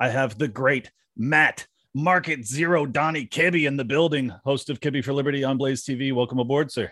[0.00, 5.04] I have the great Matt Market Zero Donny Kibbe in the building, host of Kibbe
[5.04, 6.12] for Liberty on Blaze TV.
[6.12, 6.90] Welcome aboard, sir.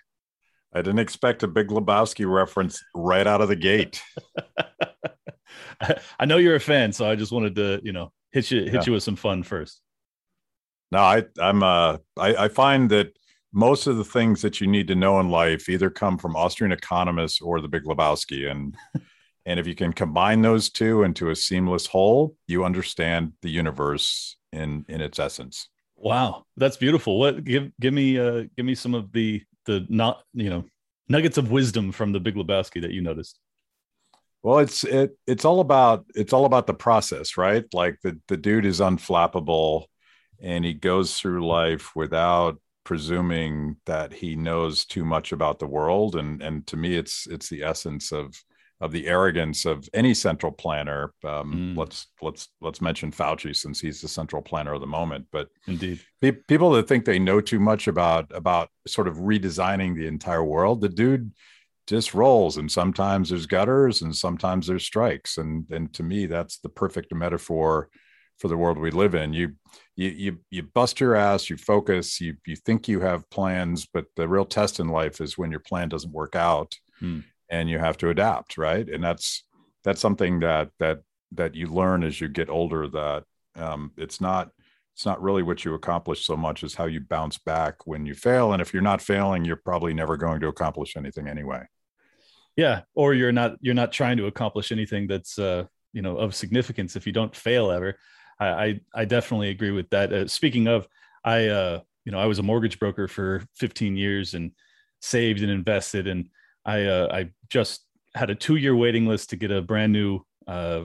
[0.75, 4.03] I didn't expect a Big Lebowski reference right out of the gate.
[6.21, 8.75] I know you're a fan, so I just wanted to, you know, hit you hit
[8.75, 8.83] Yeah.
[8.84, 9.81] you with some fun first.
[10.93, 11.62] No, I, I'm.
[11.62, 13.17] Uh, I, I find that
[13.53, 16.73] most of the things that you need to know in life either come from Austrian
[16.73, 18.75] economists or the Big Lebowski, and
[19.48, 24.37] and if you can combine those two into a seamless whole, you understand the universe
[24.52, 25.70] in in its essence.
[25.97, 27.19] Wow, that's beautiful.
[27.19, 30.64] What give give me uh give me some of the the not you know
[31.08, 33.41] nuggets of wisdom from the Big Lebowski that you noticed.
[34.42, 37.64] Well, it's it it's all about it's all about the process, right?
[37.73, 39.86] Like the the dude is unflappable
[40.42, 46.17] and he goes through life without presuming that he knows too much about the world
[46.17, 48.34] and and to me it's it's the essence of
[48.81, 51.77] of the arrogance of any central planner um, Mm.
[51.77, 56.01] let's let's let's mention Fauci since he's the central planner of the moment but Indeed.
[56.20, 60.45] pe- people that think they know too much about about sort of redesigning the entire
[60.45, 61.33] world the dude
[61.87, 66.59] just rolls and sometimes there's gutters and sometimes there's strikes and and to me that's
[66.59, 67.89] the perfect metaphor
[68.39, 69.55] for the world we live in you
[69.97, 74.05] you you, you bust your ass you focus you you think you have plans but
[74.15, 77.20] the real test in life is when your plan doesn't work out Hmm.
[77.51, 79.45] And you have to adapt right and that's
[79.85, 81.01] that's something that that
[81.33, 83.25] that you learn as you get older that
[83.57, 84.51] um, it's not
[84.95, 88.15] it's not really what you accomplish so much as how you bounce back when you
[88.15, 91.64] fail and if you're not failing you're probably never going to accomplish anything anyway
[92.57, 96.35] Yeah, or you're not you're not trying to accomplish anything that's uh you know of
[96.35, 97.97] significance if you don't fail ever.
[98.41, 100.13] I I, I definitely agree with that.
[100.13, 100.87] Uh, speaking of,
[101.25, 104.53] I uh you know I was a mortgage broker for 15 years and
[105.01, 106.29] saved and invested, and
[106.68, 107.84] I uh, I just
[108.14, 110.84] had a two year waiting list to get a brand new uh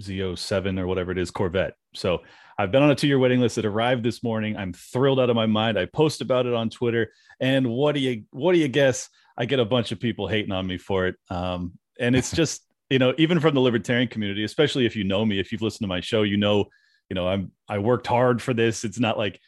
[0.00, 1.74] Z07 or whatever it is Corvette.
[1.94, 2.22] So
[2.58, 4.56] I've been on a two year waiting list It arrived this morning.
[4.56, 5.78] I'm thrilled out of my mind.
[5.78, 9.08] I post about it on Twitter, and what do you what do you guess?
[9.36, 11.16] I get a bunch of people hating on me for it.
[11.30, 15.24] Um, and it's just, you know, even from the libertarian community, especially if you know
[15.24, 16.66] me, if you've listened to my show, you know,
[17.08, 18.84] you know, I'm, I worked hard for this.
[18.84, 19.40] It's not like,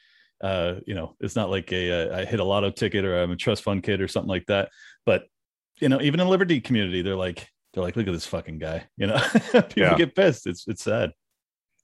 [0.43, 3.37] uh, you know, it's not like a, uh, hit a lotto ticket or I'm a
[3.37, 4.71] trust fund kid or something like that.
[5.07, 5.25] But,
[5.81, 8.59] you know, even in the liberty community, they're like, they're like, look at this fucking
[8.59, 9.19] guy, you know,
[9.53, 9.97] people Yeah.
[9.97, 10.47] get pissed.
[10.47, 11.13] It's, it's sad.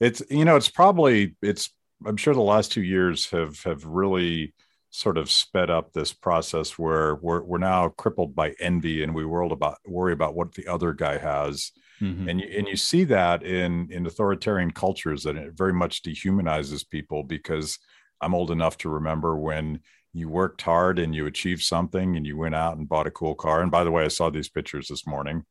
[0.01, 1.71] it's you know it's probably it's
[2.07, 4.55] i'm sure the last two years have have really
[4.91, 9.25] sort of sped up this process where we're, we're now crippled by envy and we
[9.27, 12.31] world about worry about what the other guy has Mhm.
[12.31, 16.89] and you, and you see that in in authoritarian cultures that it very much dehumanizes
[16.89, 17.79] people because
[18.23, 19.81] i'm old enough to remember when
[20.13, 23.35] you worked hard and you achieved something and you went out and bought a cool
[23.35, 25.45] car and by the way i saw these pictures this morning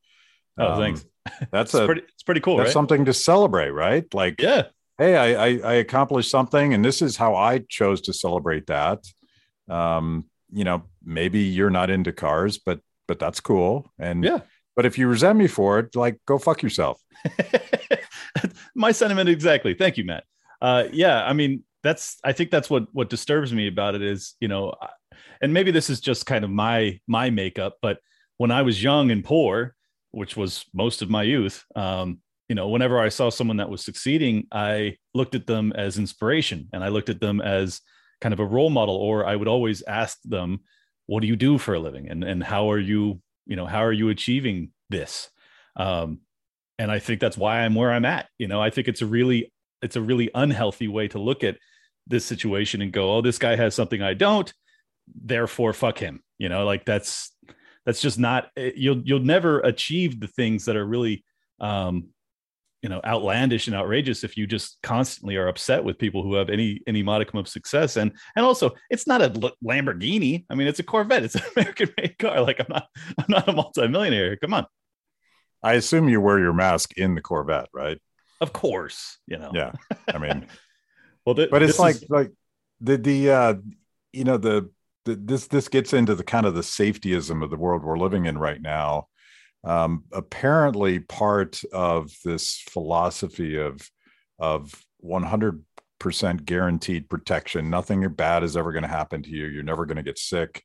[0.57, 1.05] Oh, Um, thanks.
[1.51, 2.73] that's It's a pretty, it's pretty cool, that's right?
[2.73, 4.63] something to celebrate right like yeah.
[4.97, 8.99] hey I, I i accomplished something and this is how i chose to celebrate that
[9.69, 14.39] um you know maybe you're not into cars but but that's cool and Yeah.
[14.75, 16.99] but if you resent me for it like go fuck yourself
[18.75, 20.23] my sentiment exactly thank you matt
[20.61, 24.35] uh yeah i mean that's i think that's what what disturbs me about it is
[24.39, 24.73] you know
[25.41, 27.99] and maybe this is just kind of my my makeup but
[28.37, 29.75] when i was young and poor
[30.11, 33.83] which was most of my youth um you know whenever i saw someone that was
[33.83, 37.81] succeeding i looked at them as inspiration and i looked at them as
[38.21, 40.59] kind of a role model or i would always ask them
[41.09, 42.07] what do you do for a living?
[42.07, 45.29] And and how are you you know how are you achieving this?
[45.75, 46.19] Um
[46.77, 48.29] and i think that's why i'm where i'm at.
[48.37, 49.51] You know i think it's a really
[49.81, 51.57] it's a really unhealthy way to look at
[52.09, 54.53] this situation and go oh this guy has something i don't
[55.15, 56.21] therefore fuck him.
[56.37, 57.31] You know like that's
[57.85, 61.23] that's just not eh, you'll you'll never achieve the things that are really
[61.59, 62.09] um
[62.81, 66.49] you know outlandish and outrageous if you just constantly are upset with people who have
[66.49, 67.97] any any modicum of success.
[67.97, 69.29] And and also it's not a
[69.63, 70.45] lamborghini.
[70.49, 71.23] I mean it's a corvette.
[71.23, 72.41] It's an american made car.
[72.41, 74.37] Like i'm not i'm not a multimillionaire.
[74.37, 74.65] Come on.
[75.61, 77.99] I assume you wear your mask in the corvette right?
[78.39, 79.51] Of course you know.
[79.53, 79.73] Yeah.
[80.07, 80.47] I mean
[81.29, 82.31] well th- but it's like is- like
[82.81, 83.53] the the uh
[84.11, 84.69] you know the,
[85.05, 88.25] the this this gets into the kind of the safetyism of the world we're living
[88.25, 89.07] in right now
[89.63, 93.79] um apparently part of this philosophy of
[94.39, 94.73] of
[95.05, 95.59] 100%
[96.45, 97.69] guaranteed protection.
[97.69, 99.47] Nothing bad is ever going to happen to you.
[99.47, 100.63] You're never going to get sick.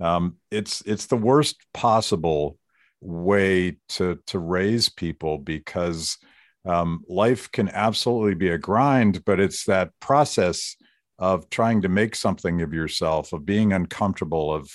[0.00, 2.58] Um, it's it's the worst possible
[3.02, 6.16] way to to raise people because
[6.64, 10.76] um, life can absolutely be a grind, but it's that process
[11.18, 14.70] of trying to make something of yourself, of being uncomfortable, of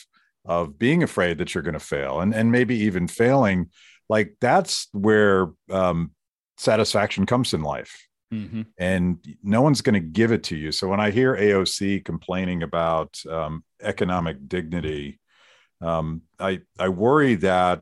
[0.45, 3.69] of being afraid that you're going to fail, and and maybe even failing.
[4.09, 6.11] Like that's where um,
[6.57, 8.07] satisfaction comes in life.
[8.33, 8.63] Mm-hmm.
[8.77, 10.71] And no one's going to give it to you.
[10.71, 15.19] So when I hear AOC complaining about um, economic dignity,
[15.81, 17.81] um, I I worry that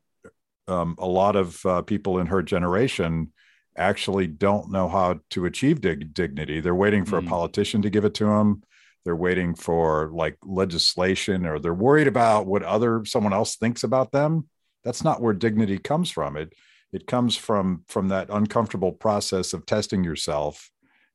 [0.67, 3.32] um, a lot of uh, people in her generation
[3.75, 6.59] actually don't know how to achieve dig- dignity.
[6.59, 7.25] They're waiting for mm.
[7.25, 8.63] a politician to give it to them.
[9.05, 14.11] They're waiting for like legislation, or they're worried about what other someone else thinks about
[14.11, 14.47] them.
[14.83, 16.37] That's not where dignity comes from.
[16.37, 16.53] It
[16.93, 20.69] it comes from from that uncomfortable process of testing yourself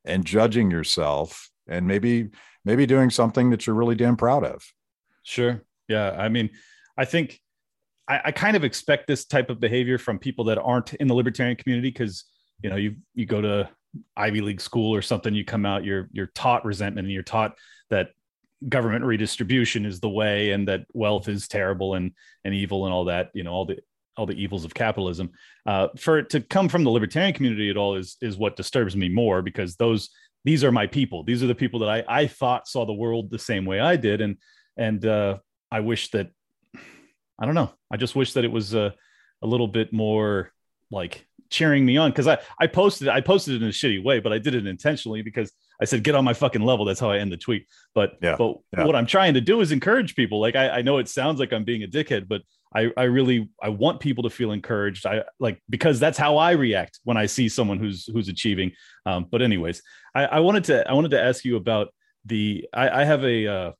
[0.04, 2.28] and judging yourself, and maybe
[2.64, 4.62] maybe doing something that you're really damn proud of.
[5.22, 5.62] Sure.
[5.88, 6.10] Yeah.
[6.10, 6.50] I mean,
[6.98, 7.40] I think
[8.08, 11.14] I, I kind of expect this type of behavior from people that aren't in the
[11.14, 12.24] libertarian community because
[12.62, 13.68] you know you you go to
[14.16, 17.54] ivy league school or something you come out you're you're taught resentment and you're taught
[17.90, 18.10] that
[18.68, 22.12] government redistribution is the way and that wealth is terrible and
[22.44, 23.78] and evil and all that you know all the
[24.18, 25.30] all the evils of capitalism.
[25.64, 28.96] Uh, for it to come from the libertarian community at all is is what disturbs
[28.96, 30.10] me more because those
[30.44, 31.22] these are my people.
[31.22, 33.96] These are the people that i i thought saw the world the same way i
[33.96, 34.20] did.
[34.20, 34.36] And
[34.76, 35.38] and uh,
[35.70, 36.30] i wish that
[37.38, 37.72] i don't know.
[37.90, 38.92] I just wish that it was a,
[39.40, 40.52] a little bit more
[40.90, 44.20] like cheering me on because I I posted I posted it in a shitty way,
[44.20, 46.84] but I did it intentionally because I said get on my fucking level.
[46.84, 47.66] That's how I end the tweet.
[47.94, 48.84] But yeah, but yeah.
[48.84, 50.40] what I'm trying to do is encourage people.
[50.40, 52.42] Like I, I know it sounds like I'm being a dickhead, but
[52.74, 55.06] I I really I want people to feel encouraged.
[55.06, 58.72] I like because that's how I react when I see someone who's who's achieving.
[59.06, 59.82] Um, but anyways,
[60.14, 61.88] I, I wanted to I wanted to ask you about
[62.24, 63.72] the I, I have a uh,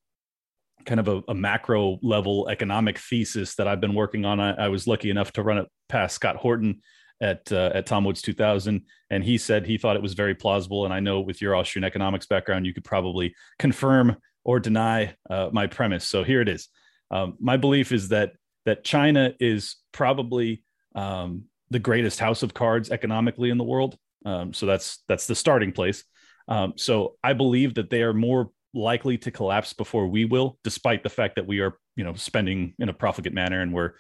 [0.87, 4.41] kind of a, a, macro level economic thesis that I've been working on.
[4.41, 6.81] I, I was lucky enough to run it past Scott Horton
[7.21, 10.85] at uh, at Tom Woods 2000, and he said he thought it was very plausible.
[10.85, 15.51] And I know with your Austrian economics background, you could probably confirm or deny uh,
[15.53, 16.05] my premise.
[16.05, 16.69] So here it is.
[17.11, 18.33] Um, my belief is that
[18.67, 20.63] that China is probably
[20.95, 23.97] um, the greatest house of cards economically in the world.
[24.25, 26.05] Um, so that's that's the starting place.
[26.49, 31.03] Um, so I believe that they are more likely to collapse before we will, despite
[31.03, 33.93] the fact that we are, you know, spending in a profligate manner and we're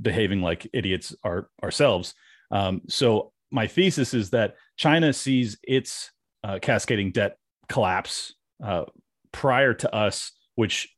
[0.00, 2.14] behaving like idiots our, ourselves.
[2.50, 6.10] Um, so my thesis is that China sees its
[6.44, 8.84] uh, cascading debt collapse uh,
[9.32, 10.88] prior to us, which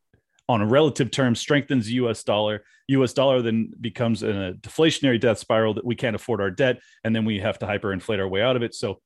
[0.49, 2.64] on a relative term strengthens US dollar.
[2.88, 6.81] US dollar then becomes in a deflationary death spiral that we can't afford our debt,
[7.05, 8.75] and then we have to hyperinflate our way out of it.
[8.75, 9.00] So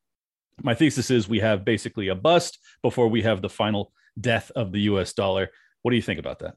[0.62, 4.72] my thesis is we have basically a bust before we have the final death of
[4.72, 5.50] the US dollar.
[5.82, 6.54] What do you think about that?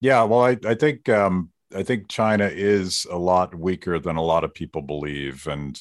[0.00, 4.22] Yeah, well, I, I think um, I think China is a lot weaker than a
[4.22, 5.78] lot of people believe, and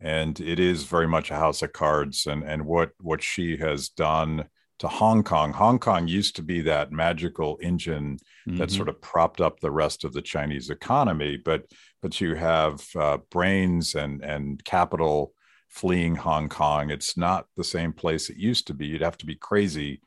[0.00, 2.26] and it is very much a house of cards.
[2.26, 4.48] And and what what Xi has done
[4.78, 8.58] to Hong Kong, Hong Kong used to be that magical engine mm-hmm.
[8.58, 11.64] that sort of propped up the rest of the Chinese economy, but
[12.02, 15.32] but you have uh, brains and and capital
[15.68, 16.90] fleeing Hong Kong.
[16.90, 18.86] It's not the same place it used to be.
[18.86, 20.00] You'd have to be crazy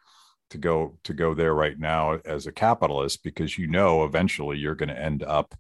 [0.50, 4.76] to go to go there right now as a capitalist because you know eventually you're
[4.76, 5.56] going to end up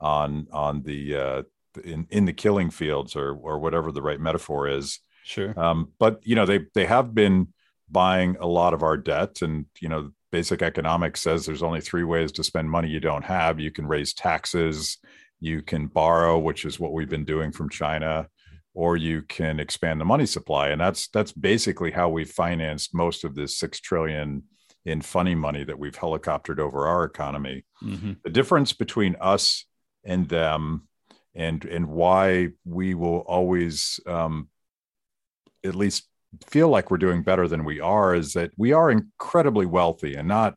[0.00, 1.42] on on the uh,
[1.84, 5.00] in in the killing fields or or whatever the right metaphor is.
[5.24, 5.58] Sure.
[5.58, 7.48] Um, but you know they they have been
[7.90, 12.04] buying a lot of our debt, and you know basic economics says there's only three
[12.04, 13.60] ways to spend money you don't have.
[13.60, 14.98] You can raise taxes,
[15.40, 18.28] you can borrow, which is what we've been doing from China
[18.78, 23.24] or you can expand the money supply and that's that's basically how we financed most
[23.24, 24.44] of this 6 trillion
[24.84, 28.12] in funny money that we've helicoptered over our economy mm-hmm.
[28.22, 29.66] the difference between us
[30.04, 30.86] and them
[31.34, 34.48] and and why we will always um,
[35.64, 36.08] at least
[36.46, 40.28] feel like we're doing better than we are is that we are incredibly wealthy and
[40.28, 40.56] not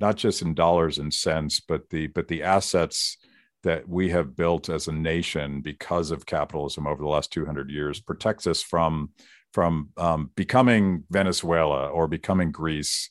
[0.00, 3.18] not just in dollars and cents but the but the assets
[3.64, 8.00] that we have built as a nation because of capitalism over the last 200 years
[8.00, 9.10] protects us from
[9.52, 13.10] from um, becoming Venezuela or becoming Greece.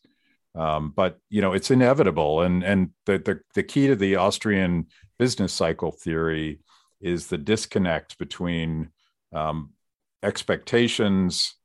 [0.56, 4.88] Um, but you know it's inevitable, and and the, the the key to the Austrian
[5.20, 6.60] business cycle theory
[7.00, 8.90] is the disconnect between
[9.34, 9.72] um,
[10.24, 11.56] expectations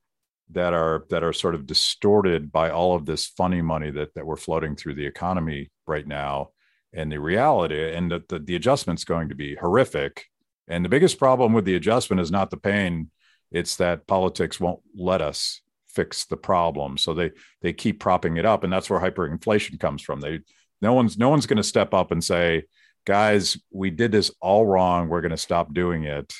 [0.50, 4.26] that are that are sort of distorted by all of this funny money that that
[4.26, 6.50] we're floating through the economy right now
[6.92, 10.26] and the reality and that the, the adjustment's going to be horrific
[10.68, 13.10] and the biggest problem with the adjustment is not the pain
[13.50, 16.96] It's that politics won't let us fix the problem.
[16.96, 20.20] So they they keep propping it up, and that's where hyperinflation comes from.
[20.20, 20.40] They
[20.80, 22.64] no one's no one's going to step up and say,
[23.04, 25.08] guys, we did this all wrong.
[25.08, 26.32] We're going to stop doing it.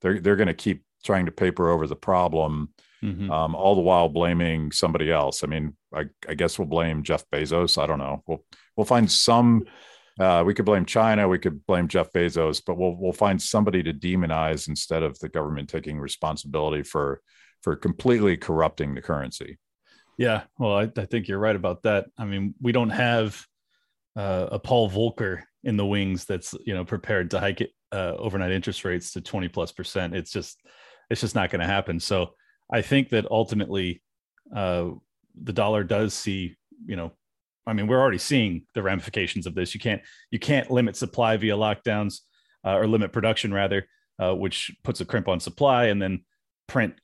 [0.00, 3.30] They're they're going to keep trying to paper over the problem, mm-hmm.
[3.30, 5.42] um, all the while blaming somebody else.
[5.42, 7.82] I mean, I, I guess we'll blame Jeff Bezos.
[7.82, 8.22] I don't know.
[8.26, 8.44] We'll
[8.76, 9.64] we'll find some.
[10.20, 11.26] Uh, we could blame China.
[11.26, 15.30] We could blame Jeff Bezos, but we'll we'll find somebody to demonize instead of the
[15.30, 17.22] government taking responsibility for
[17.62, 19.58] for completely corrupting the currency.
[20.18, 22.06] Yeah, well, I, I think you're right about that.
[22.18, 23.42] I mean, we don't have
[24.14, 28.14] uh, a Paul Volcker in the wings that's you know prepared to hike it, uh,
[28.18, 30.14] overnight interest rates to 20 plus percent.
[30.14, 30.60] It's just
[31.08, 31.98] it's just not going to happen.
[31.98, 32.34] So
[32.70, 34.02] I think that ultimately
[34.54, 34.90] uh,
[35.42, 37.12] the dollar does see you know
[37.66, 39.74] I mean we're already seeing the ramifications of this.
[39.74, 42.20] You can't you can't limit supply via lockdowns
[42.64, 43.86] uh, or limit production rather,
[44.18, 46.24] uh, which puts a crimp on supply and then
[46.66, 46.94] print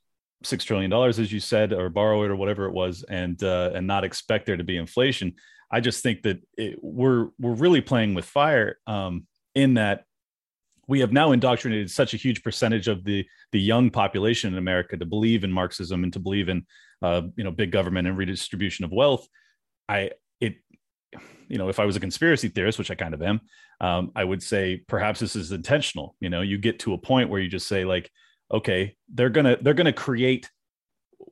[0.42, 3.70] six trillion dollars as you said or borrow it or whatever it was and uh,
[3.74, 5.34] and not expect there to be inflation
[5.70, 10.04] I just think that it, we're we're really playing with fire um, in that
[10.88, 14.96] we have now indoctrinated such a huge percentage of the the young population in America
[14.96, 16.64] to believe in Marxism and to believe in
[17.02, 19.26] uh, you know big government and redistribution of wealth.
[19.88, 20.12] I
[21.48, 23.40] you know if I was a conspiracy theorist, which I kind of am,
[23.80, 26.16] um, I would say perhaps this is intentional.
[26.20, 28.10] You know, you get to a point where you just say like,
[28.52, 30.50] okay, they're gonna they're gonna create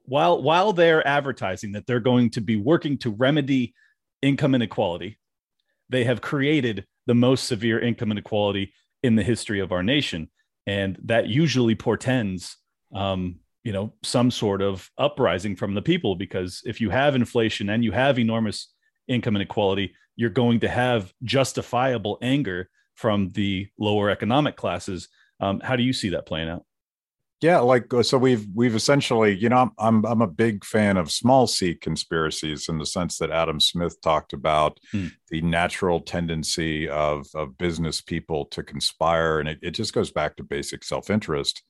[0.05, 3.75] while while they're advertising that they're going to be working to remedy
[4.23, 5.19] income inequality.
[5.91, 10.31] They have created the most severe income inequality in the history of our nation,
[10.67, 12.57] and that usually portends,
[12.95, 16.15] um, you know, some sort of uprising from the people.
[16.17, 18.74] Because if you have inflation and you have enormous
[19.09, 25.09] income inequality, you're going to have justifiable anger from the lower economic classes.
[25.41, 26.65] Um, how do you see that playing out?
[27.41, 30.97] Yeah, like uh, so we've we've essentially, you know, I'm I'm I'm a big fan
[30.97, 35.11] of small c conspiracies in the sense that Adam Smith talked about mm.
[35.29, 40.37] the natural tendency of of business people to conspire, and it, it just goes back
[40.37, 41.63] to basic self-interest.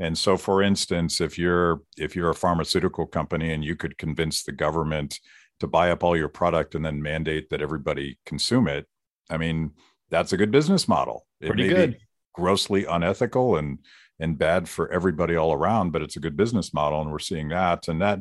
[0.00, 4.42] And so, for instance, if you're if you're a pharmaceutical company and you could convince
[4.42, 5.20] the government
[5.64, 8.86] to buy up all your product and then mandate that everybody consume it,
[9.30, 9.72] I mean,
[10.10, 11.26] that's a good business model.
[11.40, 11.98] It Pretty good.
[12.34, 13.78] grossly unethical and
[14.20, 17.48] and bad for everybody all around but it's a good business model and we're seeing
[17.48, 18.20] that and that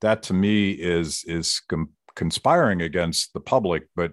[0.00, 1.60] that to me is is
[2.14, 4.12] conspiring against the public but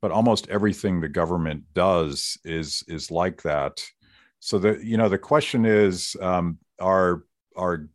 [0.00, 3.82] but almost everything the government does is is like that
[4.38, 7.24] so the you know the question is um, are
[7.56, 7.88] are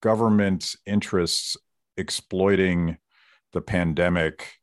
[0.00, 1.56] government interests
[1.96, 2.96] exploiting
[3.52, 4.54] the pandemic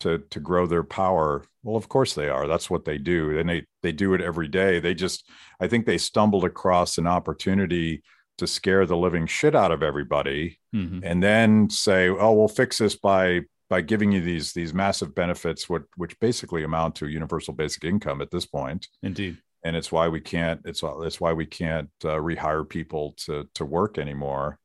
[0.00, 1.44] to to grow their power.
[1.62, 2.46] Well of course they are.
[2.46, 3.38] That's what they do.
[3.38, 4.80] And they they do it every day.
[4.80, 5.28] They just
[5.60, 8.02] i think they stumbled across an opportunity
[8.38, 11.00] to scare the living shit out of everybody mm-hmm.
[11.02, 15.68] and then say oh we'll fix this by by giving you these these massive benefits
[15.68, 18.88] what which basically amount to universal basic income at this point.
[19.02, 19.38] Indeed.
[19.64, 23.64] And it's why we can't it's it's why we can't uh, rehire people to to
[23.64, 24.58] work anymore.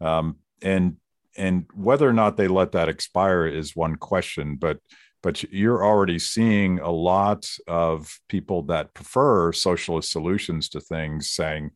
[0.00, 0.96] Um, and
[1.36, 4.78] and whether or not they let that expire is one question but
[5.22, 11.70] but you're already seeing a lot of people that prefer socialist solutions to things saying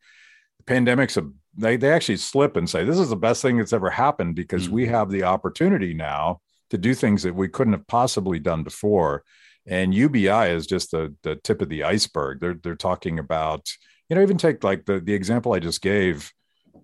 [0.58, 3.72] the pandemics a they, they actually slip and say this is the best thing that's
[3.72, 4.74] ever happened because mm-hmm.
[4.74, 9.22] we have the opportunity now to do things that we couldn't have possibly done before
[9.66, 13.66] and ubi is just the, the tip of the iceberg they're, they're talking about
[14.08, 16.32] you know even take like the, the example i just gave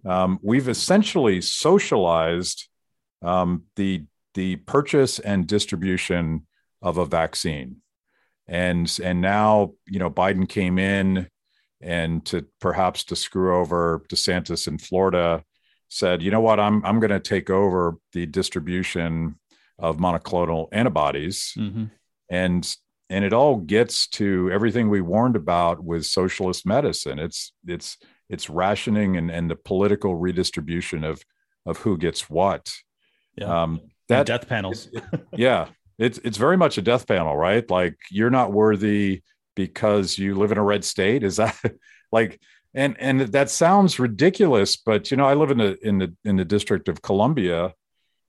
[0.04, 2.68] um, we've essentially socialized
[3.22, 4.04] um, the
[4.34, 6.46] the purchase and distribution
[6.80, 7.76] of a vaccine,
[8.46, 11.28] and and now you know Biden came in
[11.80, 15.44] and to perhaps to screw over DeSantis in Florida
[15.92, 19.38] said, you know what, I'm I'm going to take over the distribution
[19.78, 21.84] of monoclonal antibodies, mm-hmm.
[22.30, 22.76] and
[23.10, 27.18] and it all gets to everything we warned about with socialist medicine.
[27.18, 27.98] It's it's
[28.32, 31.22] it's rationing and, and the political redistribution of
[31.66, 32.72] of who gets what.
[33.36, 33.62] Yeah.
[33.62, 34.88] Um, that and death panels.
[34.92, 37.68] it, it, yeah, it's it's very much a death panel, right?
[37.70, 39.22] Like you're not worthy
[39.54, 41.22] because you live in a red state.
[41.22, 41.56] Is that
[42.12, 42.40] like?
[42.74, 46.36] And and that sounds ridiculous, but you know, I live in the in the in
[46.36, 47.74] the District of Columbia,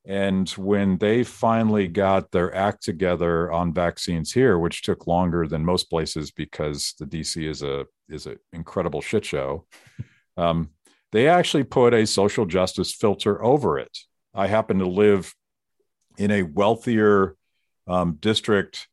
[0.05, 5.63] and when they finally got their act together on vaccines here, which took longer than
[5.63, 9.65] most places because the DC is a is an incredible shit show,
[10.35, 10.69] um,
[11.13, 13.97] they actually put a social justice filter over it.
[14.33, 15.33] I happen to live
[16.17, 17.35] in a wealthier
[17.87, 18.87] um, district.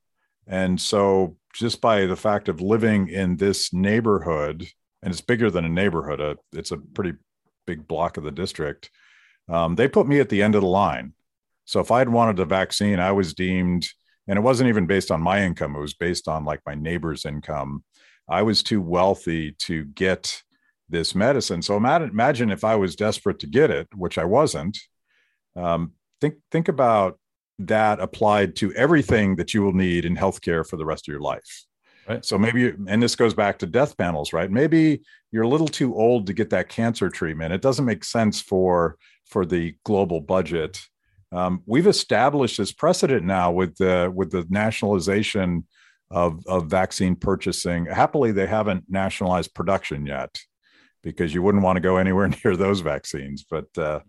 [0.46, 4.66] And so, just by the fact of living in this neighborhood,
[5.02, 7.14] and it's bigger than a neighborhood, uh, it's a pretty
[7.66, 8.90] big block of the district,
[9.50, 11.12] um, they put me at the end of the line.
[11.64, 13.88] So if I'd wanted a vaccine, I was deemed,
[14.26, 17.24] and it wasn't even based on my income; it was based on like my neighbor's
[17.24, 17.84] income.
[18.28, 20.42] I was too wealthy to get
[20.88, 21.62] this medicine.
[21.62, 24.78] So imagine if I was desperate to get it, which I wasn't.
[25.56, 27.18] Um, think think about
[27.60, 31.20] that applied to everything that you will need in healthcare for the rest of your
[31.20, 31.66] life.
[32.08, 32.24] Right.
[32.24, 34.50] So maybe, and this goes back to death panels, right?
[34.50, 37.52] Maybe you're a little too old to get that cancer treatment.
[37.52, 40.80] It doesn't make sense for for the global budget.
[41.30, 45.66] Um, we've established this precedent now with the with the nationalization
[46.10, 47.86] of of vaccine purchasing.
[47.86, 50.40] Happily, they haven't nationalized production yet,
[51.02, 53.44] because you wouldn't want to go anywhere near those vaccines.
[53.48, 54.00] But uh,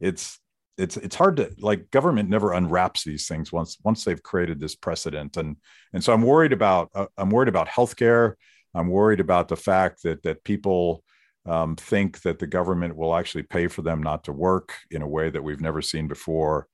[0.00, 0.38] it's
[0.78, 4.74] it's it's hard to like government never unwraps these things once once they've created this
[4.74, 5.36] precedent.
[5.36, 5.56] And
[5.92, 8.34] and so i'm worried about uh, i'm worried about healthcare.
[8.74, 11.02] I'm worried about the fact that that people
[11.46, 15.08] um, think that the government will actually pay for them not to work in a
[15.08, 16.66] way that we've never seen before.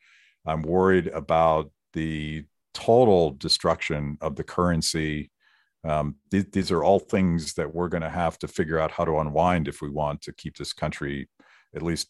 [0.47, 2.44] I'm worried about the
[2.75, 5.30] total destruction of the currency.
[5.85, 9.04] Um, th- these are all things that we're going to have to figure out how
[9.04, 11.28] to unwind if we want to keep this country
[11.75, 12.09] at least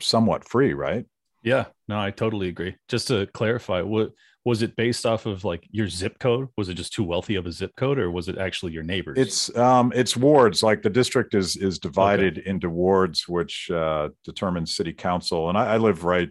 [0.00, 1.06] somewhat free, right?
[1.42, 2.76] Yeah, no, I totally agree.
[2.88, 4.10] Just to clarify, what
[4.44, 6.48] was it based off of like your zip code?
[6.56, 9.18] Was it just too wealthy of a zip code, or was it actually your neighbors?
[9.18, 10.62] It's um, it's wards.
[10.62, 12.48] Like the district is is divided okay.
[12.48, 15.48] into wards, which uh, determines city council.
[15.48, 16.30] And I, I live right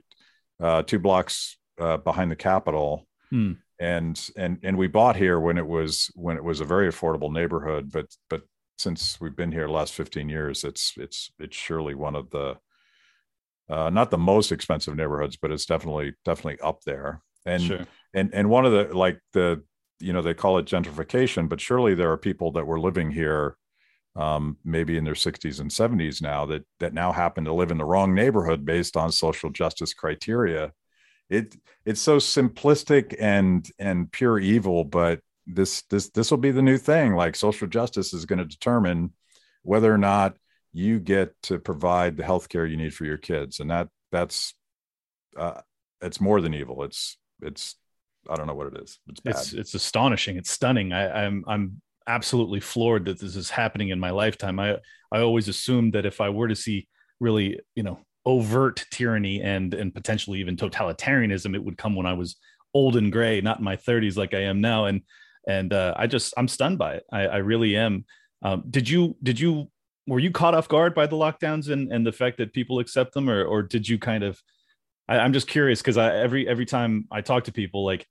[0.62, 3.54] uh, two blocks uh, behind the Capitol, hmm.
[3.80, 7.32] and and and we bought here when it was when it was a very affordable
[7.32, 7.92] neighborhood.
[7.92, 8.44] But but
[8.78, 12.56] since we've been here the last fifteen years, it's it's it's surely one of the
[13.70, 17.22] uh, not the most expensive neighborhoods, but it's definitely definitely up there.
[17.46, 17.86] And sure.
[18.14, 19.64] and and one of the like the
[20.00, 23.58] you know they call it gentrification, but surely there are people that were living here
[24.16, 27.78] um, maybe in their 60s and 70s now that that now happen to live in
[27.78, 30.72] the wrong neighborhood based on social justice criteria.
[31.30, 31.56] It
[31.86, 36.78] it's so simplistic and and pure evil, but this this this will be the new
[36.78, 37.16] thing.
[37.16, 39.14] Like social justice is going to determine
[39.64, 40.38] whether or not
[40.76, 43.62] you get to provide the health care you need for your kids.
[43.62, 44.54] And that that's
[45.38, 45.62] uh,
[46.02, 46.84] it's more than evil.
[46.84, 47.76] It's it's
[48.30, 49.00] i don't know what it is.
[49.08, 49.36] It's bad.
[49.36, 50.36] it's, it's astonishing.
[50.36, 50.92] It's stunning.
[50.92, 54.60] I, i'm i'm absolutely floored that this is happening in my lifetime.
[54.60, 54.78] I
[55.14, 56.88] i always assumed that if i were to see
[57.22, 62.14] really you know overt tyranny and and potentially even totalitarianism it would come when i
[62.14, 62.38] was
[62.74, 64.86] old and gray not in my 30s like i am now.
[64.86, 65.02] And
[65.48, 67.04] and uh, i just i'm stunned by it.
[67.14, 68.04] I, I really am.
[68.42, 69.70] Um, did you did you
[70.08, 73.14] were you caught off guard by the lockdowns and, and the fact that people accept
[73.14, 74.42] them or, or did you kind of
[75.08, 78.06] I, am just curious because I every every time I talk to people like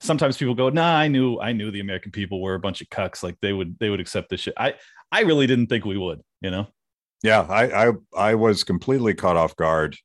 [0.00, 2.88] sometimes people go nah I knew I knew the American people were a bunch of
[2.88, 4.54] cucks like they would they would accept this shit.
[4.56, 4.74] I
[5.12, 6.68] I really didn't think we would you know?
[7.22, 9.96] Yeah I I, I was completely caught off guard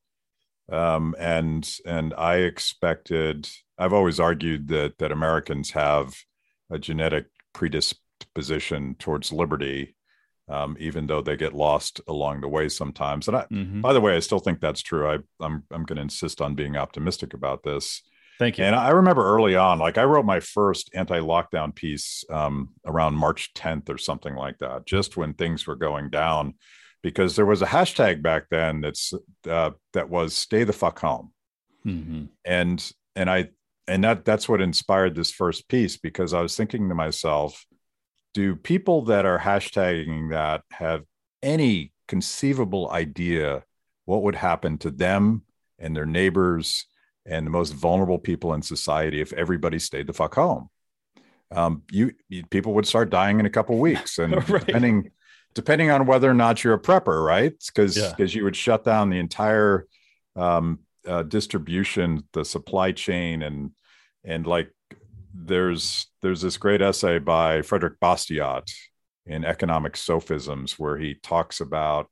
[0.72, 6.16] um and and I expected I've always argued that that Americans have
[6.72, 9.95] a genetic predisposition towards liberty
[10.48, 13.28] um, even though they get lost along the way sometimes.
[13.28, 13.82] And I, mm-hmm.
[13.82, 15.08] by the way, I still think that's true.
[15.10, 18.02] I, I'm I'm going to insist on being optimistic about this.
[18.38, 18.66] Thank you.
[18.66, 23.54] And I remember early on, like I wrote my first anti-lockdown piece um, around March
[23.54, 26.56] 10th or something like that, just when things were going down,
[27.02, 29.14] because there was a hashtag back then that's
[29.50, 31.32] uh, that was "Stay the fuck home,"
[31.86, 32.26] mm-hmm.
[32.44, 33.50] and and I
[33.88, 37.66] and that that's what inspired this first piece because I was thinking to myself
[38.36, 41.06] do people that are hashtagging that have
[41.42, 43.64] any conceivable idea
[44.04, 45.42] what would happen to them
[45.80, 46.86] and their neighbors
[47.26, 50.70] and the most vulnerable people in society if everybody stayed the fuck home?
[51.50, 54.66] Um, you, you, people would start dying in a couple weeks, and right.
[54.66, 55.12] depending
[55.54, 57.54] depending on whether or not you're a prepper, right?
[57.68, 58.40] Because because yeah.
[58.40, 59.88] you would shut down the entire
[60.36, 63.72] um, uh, distribution, the supply chain, and
[64.26, 64.72] and like
[65.36, 68.72] there's there's this great essay by Frederick Bastiat
[69.26, 72.10] in Economic Sophisms where he talks about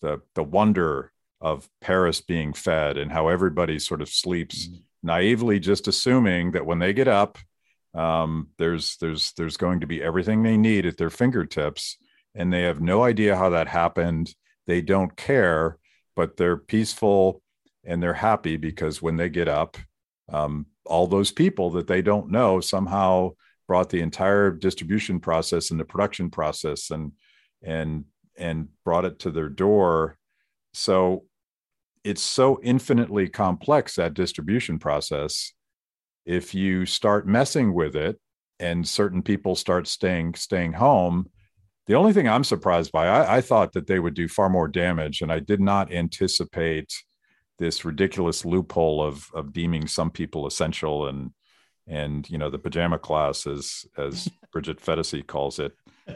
[0.00, 4.76] the the wonder of Paris being fed and how everybody sort of sleeps mm-hmm.
[5.02, 7.38] naively, just assuming that when they get up,
[7.94, 11.96] um, there's there's there's going to be everything they need at their fingertips,
[12.34, 14.34] and they have no idea how that happened.
[14.66, 15.78] They don't care,
[16.14, 17.42] but they're peaceful
[17.84, 19.78] and they're happy because when they get up,
[20.30, 23.30] um, all those people that they don't know somehow
[23.66, 27.12] brought the entire distribution process and the production process and
[27.62, 28.04] and
[28.36, 30.18] and brought it to their door.
[30.74, 31.24] So
[32.04, 35.52] it's so infinitely complex that distribution process.
[36.26, 38.18] If you start messing with it
[38.58, 41.30] and certain people start staying staying home
[41.86, 44.68] The only thing I'm surprised by, I, I thought that they would do far more
[44.68, 46.92] damage, and I did not anticipate
[47.60, 51.30] this ridiculous loophole of of deeming some people essential and
[51.86, 55.72] and you know the pajama class as as Bridget Phetasy calls it,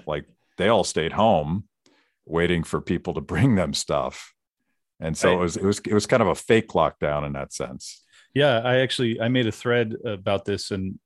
[0.07, 0.25] like
[0.57, 1.69] they all stayed home
[2.27, 4.33] waiting for people to bring them stuff.
[5.01, 5.35] And so right.
[5.35, 8.03] it was it was it was kind of a fake lockdown in that sense.
[8.35, 10.99] Yeah, I actually I made a thread about this and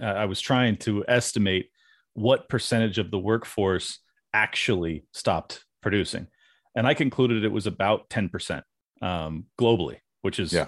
[0.00, 1.70] uh, I was trying to estimate
[2.14, 3.98] what percentage of the workforce
[4.32, 6.26] actually stopped producing.
[6.74, 8.62] And I concluded it was about 10%
[9.02, 10.66] um, globally, which is yeah.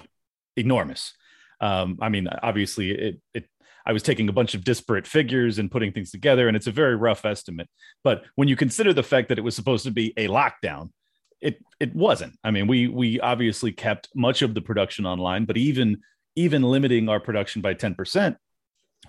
[0.56, 1.14] enormous.
[1.60, 3.46] Um, I mean, obviously, it, it,
[3.86, 6.72] I was taking a bunch of disparate figures and putting things together, and it's a
[6.72, 7.68] very rough estimate.
[8.02, 10.90] But when you consider the fact that it was supposed to be a lockdown,
[11.40, 12.38] it it wasn't.
[12.42, 16.00] I mean, we we obviously kept much of the production online, but even
[16.36, 18.36] even limiting our production by ten percent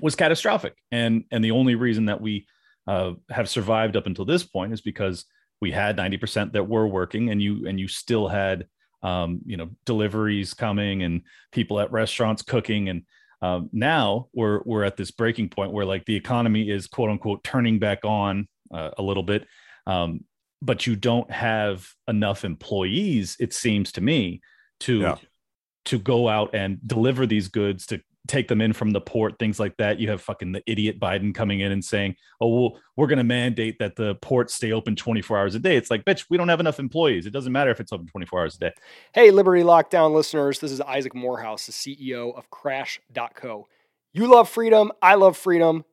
[0.01, 0.75] was catastrophic.
[0.91, 2.47] And and the only reason that we
[2.87, 5.25] uh, have survived up until this point is because
[5.61, 8.67] we had 90% that were working and you and you still had
[9.05, 13.03] um, you know deliveries coming and people at restaurants cooking and
[13.41, 17.43] um, now we're we're at this breaking point where like the economy is quote unquote
[17.43, 19.45] turning back on uh, a little bit
[19.85, 20.23] um,
[20.61, 24.41] but you don't have enough employees it seems to me
[24.79, 25.15] to yeah.
[25.85, 29.59] to go out and deliver these goods to take them in from the port, things
[29.59, 29.99] like that.
[29.99, 33.23] You have fucking the idiot Biden coming in and saying, "Oh, well, we're going to
[33.23, 36.49] mandate that the ports stay open 24 hours a day." It's like, bitch, we don't
[36.49, 37.25] have enough employees.
[37.25, 38.71] It doesn't matter if it's open 24 hours a day.
[39.13, 43.67] Hey, Liberty Lockdown listeners, this is Isaac Morehouse, the CEO of Crash.co.
[44.13, 44.91] You love freedom.
[45.01, 45.83] I love freedom.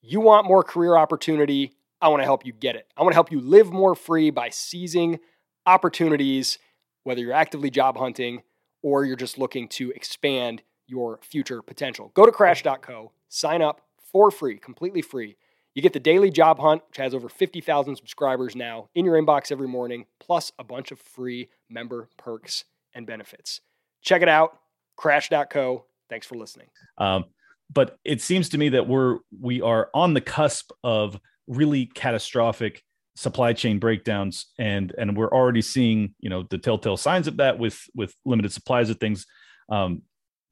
[0.00, 1.72] You want more career opportunity.
[2.00, 2.86] I want to help you get it.
[2.96, 5.18] I want to help you live more free by seizing
[5.66, 6.58] opportunities,
[7.04, 8.42] whether you're actively job hunting
[8.82, 12.10] or you're just looking to expand your future potential.
[12.14, 13.80] Go to crash.co, sign up
[14.12, 15.36] for free, completely free.
[15.74, 19.50] You get the daily job hunt, which has over 50,000 subscribers now in your inbox
[19.50, 23.60] every morning, plus a bunch of free member perks and benefits.
[24.00, 24.58] Check it out,
[24.96, 25.84] crash.co.
[26.08, 26.68] Thanks for listening.
[26.98, 27.24] Um,
[27.72, 32.82] but it seems to me that we're we are on the cusp of really catastrophic
[33.16, 37.58] supply chain breakdowns and and we're already seeing you know the telltale signs of that
[37.58, 39.26] with with limited supplies of things
[39.70, 40.02] um,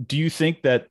[0.07, 0.89] do you think that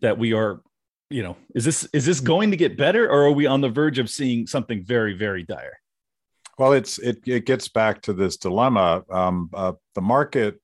[0.00, 0.60] that we are
[1.08, 3.68] you know is this is this going to get better or are we on the
[3.68, 5.78] verge of seeing something very very dire?
[6.58, 9.02] Well it's it, it gets back to this dilemma.
[9.10, 10.60] Um, uh, the market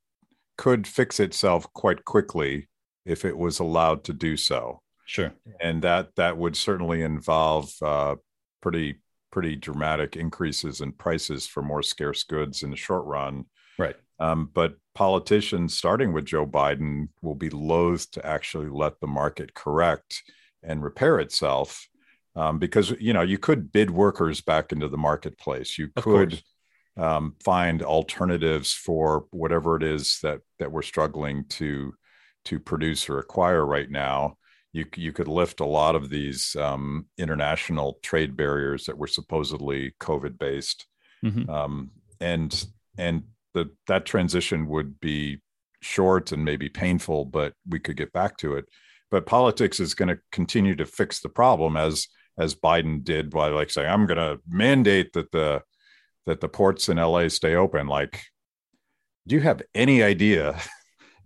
[0.57, 2.69] could fix itself quite quickly
[3.05, 4.83] if it was allowed to do so.
[5.07, 5.33] Sure.
[5.61, 8.17] And that that would certainly involve uh,
[8.61, 13.45] pretty pretty dramatic increases in prices for more scarce goods in the short run.
[13.79, 13.97] Right.
[14.19, 19.54] Um, but politicians, starting with Joe Biden, will be loath to actually let the market
[19.54, 20.22] correct
[20.62, 21.87] and repair itself.
[22.35, 25.78] Um, because you know you could bid workers back into the marketplace.
[25.78, 26.42] You could
[26.96, 31.94] um, find alternatives for whatever it is that that we're struggling to
[32.46, 34.37] to produce or acquire right now.
[34.72, 39.94] You you could lift a lot of these um, international trade barriers that were supposedly
[40.00, 40.87] COVID based,
[41.24, 41.48] mm-hmm.
[41.48, 42.66] Um, and
[42.98, 43.24] and
[43.57, 45.40] the that transition would be
[45.81, 48.66] short and maybe painful, but we could get back to it.
[49.11, 52.07] But politics is going to continue to fix the problem as
[52.38, 55.62] as Biden did by like saying, I'm going to mandate that the
[56.27, 57.87] that the ports in LA stay open.
[57.87, 58.21] Like,
[59.27, 60.61] do you have any idea?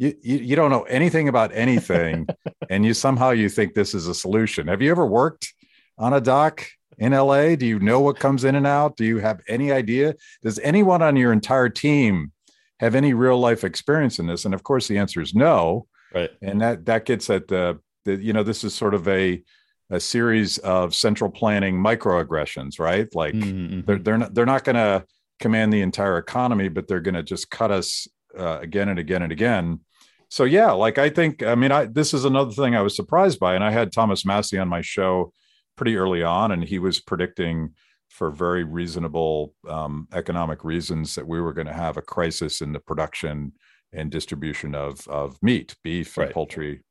[0.02, 2.26] You, you, you don't know anything about anything,
[2.70, 4.68] and you somehow you think this is a solution.
[4.68, 5.52] Have you ever worked
[5.98, 6.66] on a dock?
[7.00, 7.56] In LA?
[7.56, 8.96] Do you know what comes in and out?
[8.96, 10.14] Do you have any idea?
[10.42, 12.32] Does anyone on your entire team
[12.78, 14.44] have any real life experience in this?
[14.44, 15.86] And of course, the answer is no.
[16.14, 16.30] Right.
[16.42, 19.42] And that that gets at the, the you know this is sort of a
[19.90, 23.08] a series of central planning microaggressions, right?
[23.14, 23.80] Like mm-hmm.
[23.86, 25.04] they're they're not they're not going to
[25.40, 28.06] command the entire economy, but they're going to just cut us
[28.38, 29.80] uh, again and again and again.
[30.28, 33.40] So yeah, like I think I mean I this is another thing I was surprised
[33.40, 35.32] by, and I had Thomas Massie on my show
[35.80, 37.72] pretty early on, and he was predicting
[38.10, 42.70] for very reasonable um, economic reasons that we were going to have a crisis in
[42.70, 43.50] the production
[43.90, 46.26] and distribution of of meat, beef, right.
[46.26, 46.84] and poultry,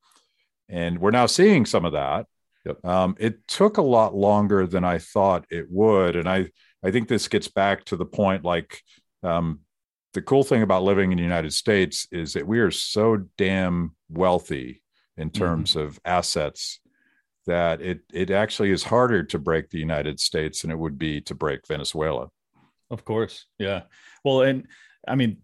[0.69, 2.25] and we're now seeing some of that.
[2.65, 2.83] Yep.
[2.83, 6.49] Um, it took a lot longer than I thought it would, and I
[6.83, 8.81] I think this gets back to the point like
[9.21, 9.59] um,
[10.15, 13.95] the cool thing about living in the United States is that we are so damn
[14.09, 14.81] wealthy
[15.15, 15.43] in mm-hmm.
[15.43, 15.89] terms mm-hmm.
[15.89, 16.79] of assets
[17.45, 21.21] that it it actually is harder to break the United States than it would be
[21.21, 22.29] to break Venezuela.
[22.91, 23.83] Of course, yeah.
[24.23, 24.67] Well, and
[25.07, 25.37] I mean,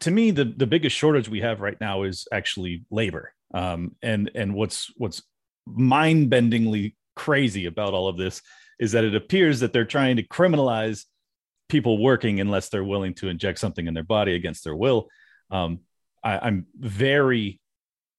[0.00, 3.32] to me, the the biggest shortage we have right now is actually labor.
[3.52, 5.22] Um, and and what's what's
[5.66, 8.42] mind bendingly crazy about all of this
[8.78, 11.04] is that it appears that they're trying to criminalize
[11.68, 15.08] people working unless they're willing to inject something in their body against their will.
[15.50, 15.80] Um,
[16.24, 17.59] I, I'm very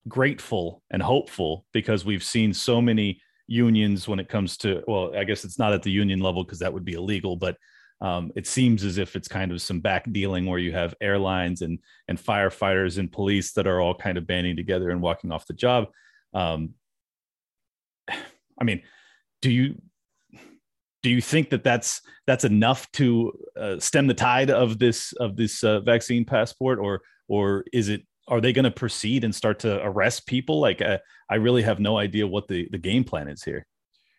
[0.08, 5.24] grateful and hopeful because we've seen so many unions when it comes to well i
[5.24, 7.58] guess it's not at the union level because that would be illegal but
[8.00, 11.62] um, it seems as if it's kind of some back dealing where you have airlines
[11.62, 15.46] and and firefighters and police that are all kind of banding together and walking off
[15.46, 15.88] the job.
[16.34, 16.74] Um,
[18.10, 18.82] i mean
[19.42, 19.82] do you
[21.04, 25.36] do you think that that's that's enough to uh, stem the tide of this of
[25.36, 29.60] this uh, vaccine passport or or is it are they going to proceed and start
[29.60, 30.60] to arrest people?
[30.60, 33.66] Like, uh, I really have no idea what the, the game plan is here.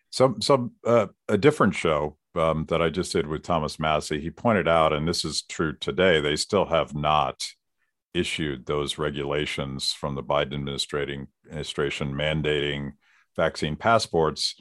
[0.09, 4.29] Some, some, uh, a different show um, that I just did with Thomas Massie, he
[4.29, 7.43] pointed out, and this is true today, they still have not
[8.13, 12.91] issued those regulations from the Biden administrating administration mandating
[13.35, 14.55] vaccine passports.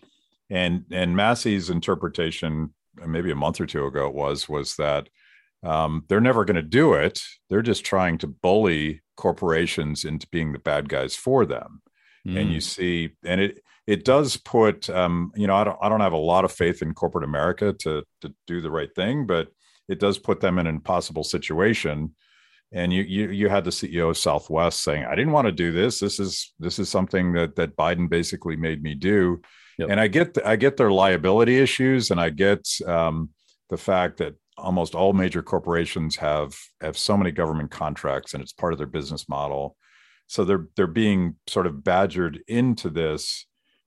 [0.50, 2.74] And and Massie's interpretation,
[3.06, 5.08] maybe a month or two ago, it was was that
[5.62, 7.20] um, they're never going to do it.
[7.48, 11.82] They're just trying to bully corporations into being the bad guys for them.
[12.26, 12.40] Mm.
[12.40, 12.62] And you mm.
[12.62, 16.16] see, and it it does put, um, you know, I don't I don't have a
[16.16, 19.48] lot of faith in corporate America to to do the right thing, but
[19.88, 22.14] it does put them in an impossible situation.
[22.72, 25.72] And you you you had the CEO of Southwest saying, "I didn't want to do
[25.72, 25.98] this.
[25.98, 29.42] This is this is something that that Biden basically made me do."
[29.78, 29.90] Yep.
[29.90, 33.30] And I get I get their liability issues, and I get um,
[33.68, 38.52] the fact that almost all major corporations have have so many government contracts and it's
[38.52, 39.76] part of their business model.
[40.28, 43.46] So they're they're being sort of badgered into this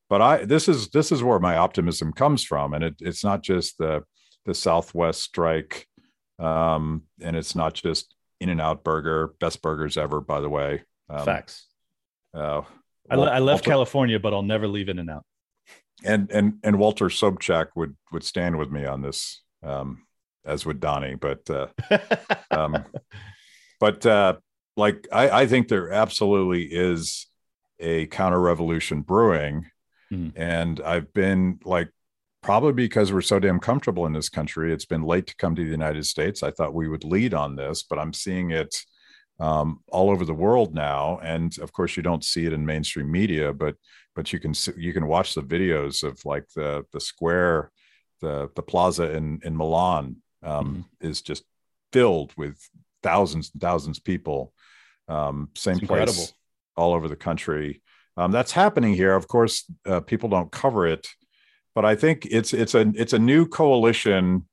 [0.10, 2.74] but i this is this is where my optimism comes from.
[2.74, 4.04] And it, it's not just the
[4.46, 5.88] the southwest strike
[6.38, 10.84] um, and it's not just in and out burger best burgers ever by the way.
[11.10, 11.68] Um, facts.
[12.34, 12.62] uh,
[13.10, 15.24] I, I left Walter, california but i'll never leave in and out.
[16.04, 20.04] And and and walter sobchak would would stand with me on this um,
[20.46, 21.16] as would Donny.
[21.16, 21.68] But uh,
[22.52, 22.86] um,
[23.80, 24.36] but uh,
[24.78, 27.28] like I, I think there absolutely is
[27.80, 29.66] a counter revolution brewing,
[30.12, 30.32] mm.
[30.36, 31.90] and I've been like
[32.42, 34.72] probably because we're so damn comfortable in this country.
[34.72, 36.44] It's been late to come to the United States.
[36.44, 38.76] I thought we would lead on this, but I'm seeing it
[39.40, 41.20] um, all over the world now.
[41.24, 43.76] And of course, you don't see it in mainstream media, but
[44.16, 47.72] but you can you can watch the videos of like the the square,
[48.22, 51.08] the the plaza in in Milan um, mm-hmm.
[51.08, 51.44] is just
[51.92, 52.58] filled with
[53.04, 54.54] thousands and thousands of people.
[55.08, 56.34] Um, same place
[56.76, 57.82] all over the country.
[58.18, 59.14] Um, that's happening here.
[59.14, 61.08] Of course, uh, people don't cover it,
[61.74, 64.48] but I think it's it's a it's a new coalition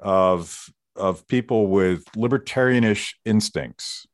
[0.00, 4.06] of of people with libertarianish instincts,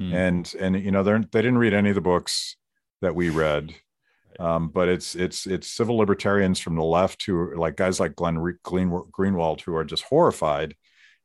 [0.00, 0.14] mm.
[0.14, 2.56] and and you know they they didn't read any of the books
[3.02, 3.74] that we read.
[4.38, 8.14] Um, but it's it's it's civil libertarians from the left who are like guys like
[8.14, 10.76] Glenn Greenwald who are just horrified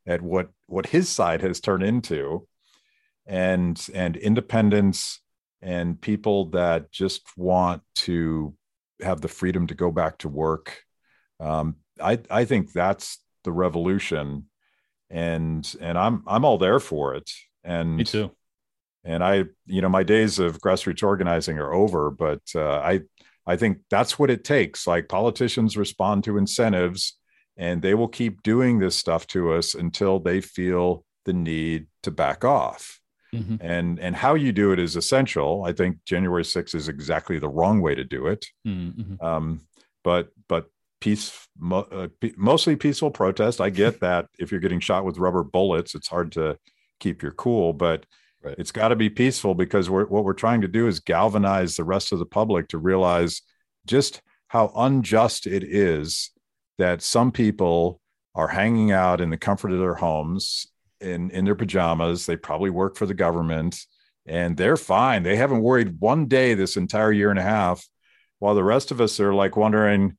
[0.08, 2.48] at what what his side has turned into,
[3.28, 5.20] and and independents
[5.62, 8.56] and people that just want to
[9.02, 10.82] have the freedom to go back to work.
[11.40, 14.50] Um, I I think that's the revolution,
[15.12, 17.30] and and I'm I'm all there for it.
[17.64, 18.32] And me too
[19.04, 23.02] and I, you know, my days of grassroots organizing are over, but uh, I,
[23.46, 24.88] I think that's what it takes.
[24.88, 27.18] Like politicians respond to incentives,
[27.58, 32.12] and they will keep doing this stuff to us until they feel the need to
[32.12, 33.00] back off.
[33.34, 33.56] Mm-hmm.
[33.62, 35.64] And and how you do it is essential.
[35.66, 38.46] I think January 6th is exactly the wrong way to do it.
[38.66, 39.24] Mm-hmm.
[39.26, 39.62] Um,
[40.04, 40.68] but but
[41.02, 43.60] peace, mo- uh, p- mostly peaceful protest.
[43.60, 46.58] I get that if you're getting shot with rubber bullets, it's hard to
[47.00, 48.06] keep your cool, but
[48.44, 48.56] Right.
[48.58, 51.86] It's got to be peaceful because we're, what we're trying to do is galvanize the
[51.86, 53.42] rest of the public to realize
[53.88, 56.32] just how unjust it is
[56.78, 58.02] that some people
[58.36, 60.68] are hanging out in the comfort of their homes
[61.00, 62.26] in, in their pajamas.
[62.26, 63.80] They probably work for the government
[64.26, 65.24] and they're fine.
[65.24, 67.88] They haven't worried one day this entire year and a half,
[68.40, 70.18] while the rest of us are like wondering,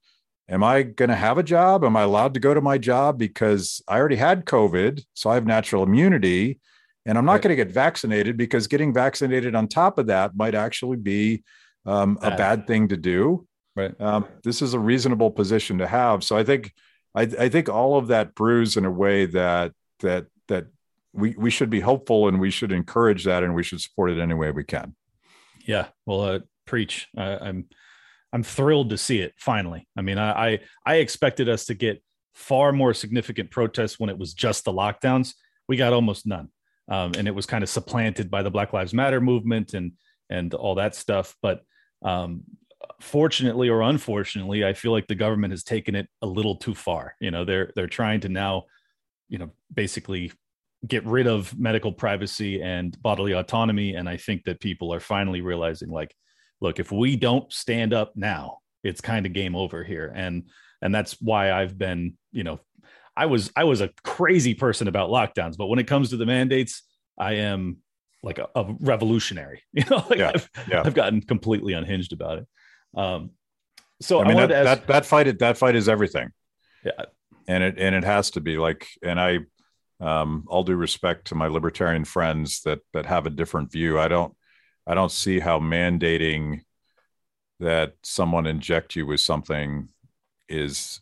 [0.48, 1.84] am I going to have a job?
[1.84, 5.04] Am I allowed to go to my job because I already had COVID?
[5.12, 6.60] So I have natural immunity
[7.06, 7.42] and I'm not right.
[7.42, 11.44] going to get vaccinated because getting vaccinated on top of that might actually be
[11.86, 13.46] um, a bad thing to do.
[13.76, 13.98] Right.
[14.00, 16.24] Um, this is a reasonable position to have.
[16.24, 16.72] So I think
[17.14, 20.66] I, I think all of that brews in a way that that that
[21.12, 24.20] we we should be hopeful and we should encourage that and we should support it
[24.20, 24.94] any way we can.
[25.66, 25.88] Yeah.
[26.06, 27.08] Well, uh, preach.
[27.16, 27.66] Uh, I'm
[28.32, 29.88] I'm thrilled to see it finally.
[29.96, 32.02] I mean, I, I I expected us to get
[32.34, 35.34] far more significant protests when it was just the lockdowns.
[35.68, 36.48] We got almost none
[36.88, 39.92] um, and it was kind of supplanted by the Black Lives Matter movement and
[40.30, 41.36] and all that stuff.
[41.42, 41.62] But
[42.02, 42.44] um,
[43.00, 47.14] fortunately or unfortunately, I feel like the government has taken it a little too far.
[47.20, 48.64] You know, they're they're trying to now,
[49.28, 50.32] you know, basically
[50.86, 53.94] get rid of medical privacy and bodily autonomy.
[53.94, 56.14] And I think that people are finally realizing, like,
[56.60, 60.12] look, if we don't stand up now, it's kind of game over here.
[60.14, 60.50] And
[60.82, 62.60] and that's why I've been, you know,
[63.16, 66.26] I was I was a crazy person about lockdowns, but when it comes to the
[66.26, 66.82] mandates,
[67.18, 67.78] I am
[68.22, 69.62] like a, a revolutionary.
[69.72, 70.82] You know, like Yeah, I've, yeah.
[70.84, 72.46] I've gotten completely unhinged about it.
[72.96, 73.30] Um,
[74.00, 76.30] so I I, mean wanted that, to ask, that that fight that fight is everything.
[76.84, 77.04] Yeah.
[77.48, 78.86] and it and it has to be like.
[79.02, 79.38] And I,
[80.00, 84.08] um, all due respect to my libertarian friends that that have a different view, I
[84.08, 84.34] don't
[84.86, 86.62] I don't see how mandating
[87.60, 89.88] that someone inject you with something
[90.48, 91.00] is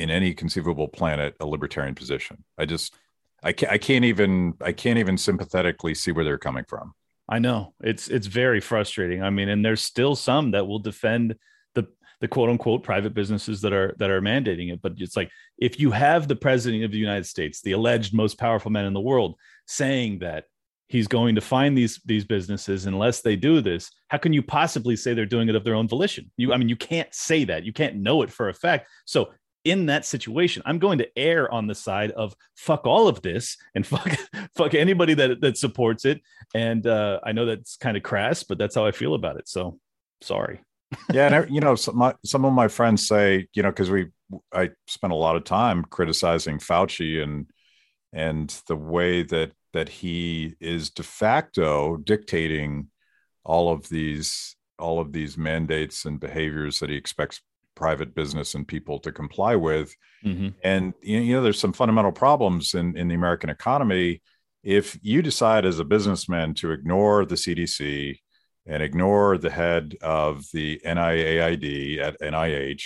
[0.00, 2.44] in any conceivable planet a libertarian position.
[2.58, 2.94] I just
[3.42, 6.94] I can't I can't even I can't even sympathetically see where they're coming from.
[7.28, 9.22] I know it's it's very frustrating.
[9.22, 11.36] I mean, and there's still some that will defend
[11.74, 11.86] the
[12.20, 14.82] the quote unquote private businesses that are that are mandating it.
[14.82, 18.38] But it's like if you have the president of the United States, the alleged most
[18.38, 19.36] powerful man in the world,
[19.66, 20.44] saying that
[20.88, 24.96] he's going to find these these businesses unless they do this, how can you possibly
[24.96, 26.30] say they're doing it of their own volition?
[26.36, 27.64] You, I mean, you can't say that.
[27.64, 28.88] You can't know it for a fact.
[29.04, 29.30] So
[29.64, 33.56] in that situation, I'm going to err on the side of fuck all of this
[33.74, 34.08] and fuck
[34.56, 36.20] fuck anybody that that supports it.
[36.54, 39.48] And uh, I know that's kind of crass, but that's how I feel about it.
[39.48, 39.78] So
[40.22, 40.60] sorry.
[41.12, 43.90] yeah, and I- you know, some my, some of my friends say, you know, because
[43.90, 44.08] we
[44.52, 47.46] I spent a lot of time criticizing Fauci and
[48.12, 52.88] and the way that that he is de facto dictating
[53.44, 57.40] all of these all of these mandates and behaviors that he expects
[57.74, 60.54] private business and people to comply with Mhm.
[60.62, 64.20] and you know there's some fundamental problems in in the american economy
[64.62, 68.18] if you decide as a businessman to ignore the cdc
[68.66, 72.82] and ignore the head of the niaid at nih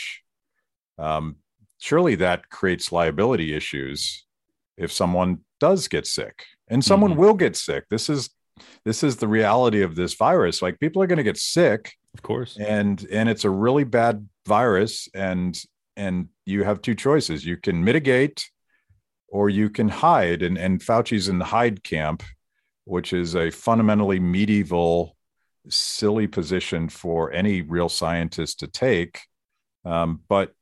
[0.99, 1.37] um,
[1.79, 4.27] surely that creates liability issues
[4.77, 7.17] if someone does get sick and someone Mhm.
[7.17, 8.31] will get sick this is
[8.85, 12.23] this is the reality of this virus like people are going to get sick Of
[12.23, 12.57] course.
[12.59, 15.61] and and it's a really bad virus and
[15.97, 17.45] and you have two choices.
[17.45, 18.51] You can mitigate
[19.29, 20.43] or you can hide.
[20.43, 22.23] And and fauci's in the hide camp
[22.87, 25.17] which is a fundamentally medieval
[25.71, 29.21] silly position for any real scientist to take.
[29.85, 30.53] Um, but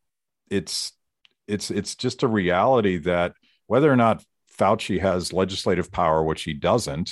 [0.50, 0.92] it's
[1.48, 3.34] it's it's just a reality that
[3.66, 4.24] whether or not
[4.58, 7.10] fauci has legislative power which he doesn't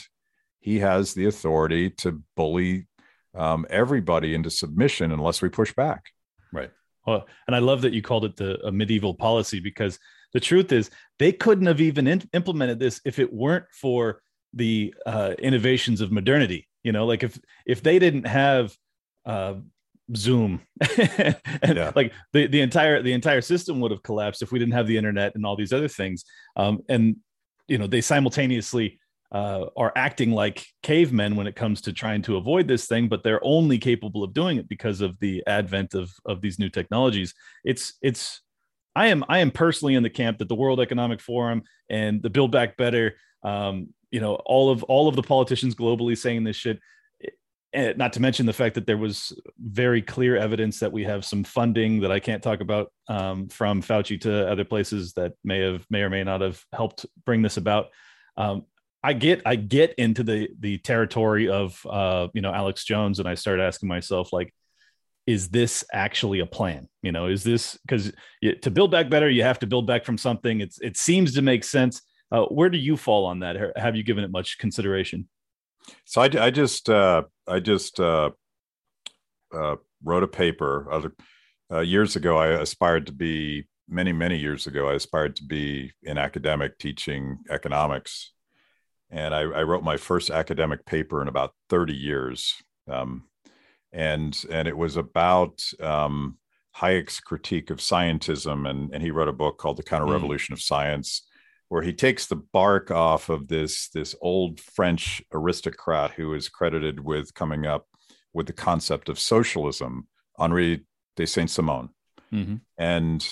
[0.60, 2.86] he has the authority to bully
[3.34, 6.04] um, everybody into submission unless we push back.
[6.52, 6.70] Right.
[7.06, 9.98] Well, and I love that you called it the a medieval policy because
[10.32, 14.94] the truth is they couldn't have even in- implemented this if it weren't for the
[15.06, 16.68] uh, innovations of modernity.
[16.84, 18.74] You know, like if if they didn't have
[19.26, 19.54] uh,
[20.16, 20.60] Zoom,
[20.98, 21.92] and Yeah.
[21.96, 24.96] like the the entire the entire system would have collapsed if we didn't have the
[24.96, 26.24] internet and all these other things.
[26.56, 27.16] Um, and
[27.68, 28.98] you know, they simultaneously
[29.32, 33.22] uh, are acting like cavemen when it comes to trying to avoid this thing, but
[33.22, 37.32] they're only capable of doing it because of the advent of of these new technologies.
[37.64, 38.42] It's it's
[38.96, 42.30] I am I am personally in the camp that the World Economic Forum and the
[42.30, 46.56] Build Back Better, um, you know, all of all of the politicians globally saying this
[46.56, 46.80] shit.
[47.72, 51.24] eh, Not to mention the fact that there was very clear evidence that we have
[51.24, 55.60] some funding that I can't talk about um, from Fauci to other places that may
[55.60, 57.90] have may or may not have helped bring this about.
[58.36, 58.64] Um,
[59.02, 63.28] I get I get into the the territory of uh, you know Alex Jones, and
[63.28, 64.54] I start asking myself like,
[65.26, 66.88] is this actually a plan?
[67.02, 68.12] You know, is this because
[68.62, 70.60] to build back better, you have to build back from something.
[70.60, 72.02] It's it seems to make sense.
[72.32, 73.76] Uh, where do you fall on that?
[73.76, 75.28] Have you given it much consideration?
[76.04, 78.30] So I, I just uh, I just uh,
[79.52, 81.12] uh, wrote a paper
[81.70, 82.36] uh, years ago.
[82.36, 84.88] I aspired to be many many years ago.
[84.88, 88.32] I aspired to be an academic teaching economics,
[89.10, 92.54] and I, I wrote my first academic paper in about thirty years.
[92.88, 93.24] Um,
[93.92, 96.38] and and it was about um,
[96.76, 100.60] Hayek's critique of scientism, and and he wrote a book called The Counter Revolution of
[100.62, 101.26] Science,
[101.68, 107.00] where he takes the bark off of this this old French aristocrat who is credited
[107.00, 107.86] with coming up
[108.32, 110.06] with the concept of socialism,
[110.38, 110.84] Henri
[111.16, 111.88] de Saint Simon,
[112.32, 112.56] Mm-hmm.
[112.78, 113.26] and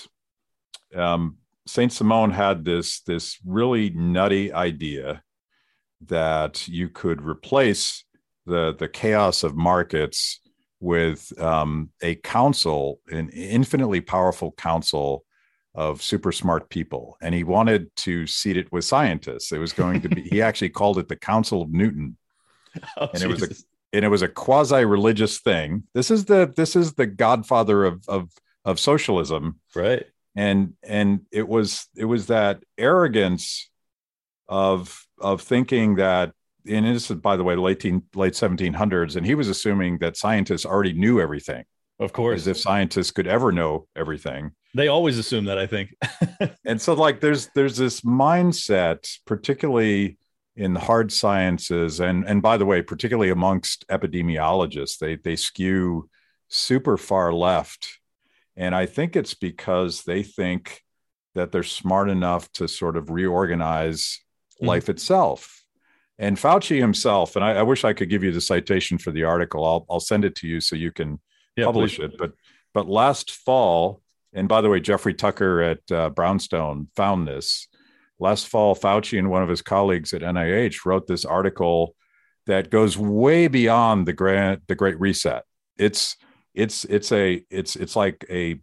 [0.96, 1.36] um,
[1.68, 5.22] Saint Simon had this this really nutty idea
[6.06, 8.04] that you could replace
[8.46, 10.40] the the chaos of markets
[10.80, 15.24] with um, a council, an infinitely powerful council
[15.74, 19.52] of super smart people, and he wanted to seat it with scientists.
[19.52, 20.22] It was going to be.
[20.22, 22.16] he actually called it the Council of Newton,
[22.96, 23.54] Oh, And it was a-
[23.94, 25.84] and it was a quasi-religious thing.
[25.94, 28.30] This is the this is the godfather of of
[28.64, 30.04] of socialism, right?
[30.36, 33.70] And and it was it was that arrogance
[34.48, 36.32] of of thinking that
[36.66, 37.84] and this is by the way late
[38.14, 41.64] late 1700s and he was assuming that scientists already knew everything.
[42.00, 42.42] Of course.
[42.42, 44.52] As if scientists could ever know everything.
[44.74, 45.94] They always assume that i think.
[46.64, 50.18] And so like there's there's this mindset particularly
[50.56, 56.08] in the hard sciences and and by the way particularly amongst epidemiologists they they skew
[56.48, 57.98] super far left.
[58.56, 60.82] And i think it's because they think
[61.34, 64.20] that they're smart enough to sort of reorganize
[64.60, 64.66] mm-hmm.
[64.66, 65.64] life itself
[66.18, 69.24] and fauci himself and I, I, wish i could give you the citation for the
[69.24, 71.20] article i'll, I'll send it to you so you can
[71.56, 72.04] yeah, publish please.
[72.04, 72.32] it but
[72.74, 74.02] but last fall
[74.32, 77.68] and by the way jeffrey tucker at uh, brownstone found this
[78.18, 81.94] last fall, Fauci and one of his colleagues at NIH wrote this article
[82.46, 85.44] that goes way beyond the grand the Great Reset.
[85.76, 86.16] It's
[86.54, 88.60] it's it's a it's it's like a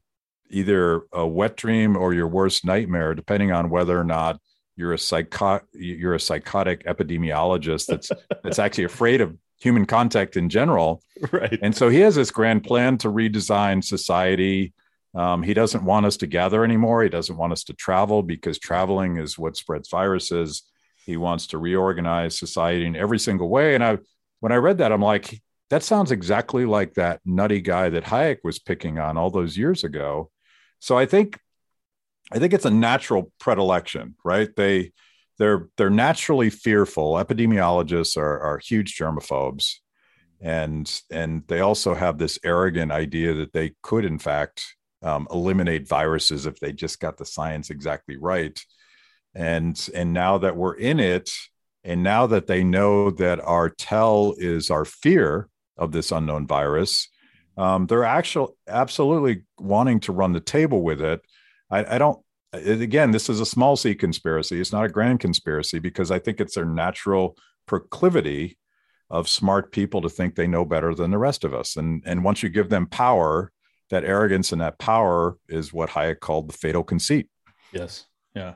[0.50, 4.40] either a wet dream or your worst nightmare, depending on whether or not
[4.76, 8.12] you're a psycho you're a psychotic epidemiologist that's
[8.44, 11.02] that's actually afraid of human contact in general.
[11.32, 11.58] Right.
[11.62, 14.74] And so he has this grand plan to redesign society
[15.16, 17.02] um, he doesn't want us to gather anymore.
[17.02, 20.64] He doesn't want us to travel because traveling is what spreads viruses.
[21.06, 23.76] He wants to reorganize society in every single way.
[23.76, 23.98] And I,
[24.42, 28.40] when I read that, I'm like, that sounds exactly like that nutty guy that Hayek
[28.44, 30.30] was picking on all those years ago.
[30.80, 31.40] So I think,
[32.32, 34.50] I think it's a natural predilection, right?
[34.56, 34.92] They,
[35.38, 37.14] they're they're naturally fearful.
[37.14, 39.76] Epidemiologists are, are huge germaphobes,
[40.42, 44.64] and and they also have this arrogant idea that they could, in fact,
[45.02, 48.60] um, eliminate viruses if they just got the science exactly right.
[49.36, 51.30] And and now that we're in it,
[51.84, 57.10] and now that they know that our tell is our fear of this unknown virus,
[57.58, 61.22] um, they're actually absolutely wanting to run the table with it.
[61.76, 62.20] I, I don't.
[62.54, 64.62] Again, this is a small c conspiracy.
[64.62, 68.58] It's not a grand conspiracy because I think it's their natural proclivity
[69.10, 71.76] of smart people to think they know better than the rest of us.
[71.76, 73.52] And and once you give them power,
[73.90, 77.30] that arrogance and that power is what Hayek called the fatal conceit.
[77.74, 78.06] Yes.
[78.34, 78.54] Yeah.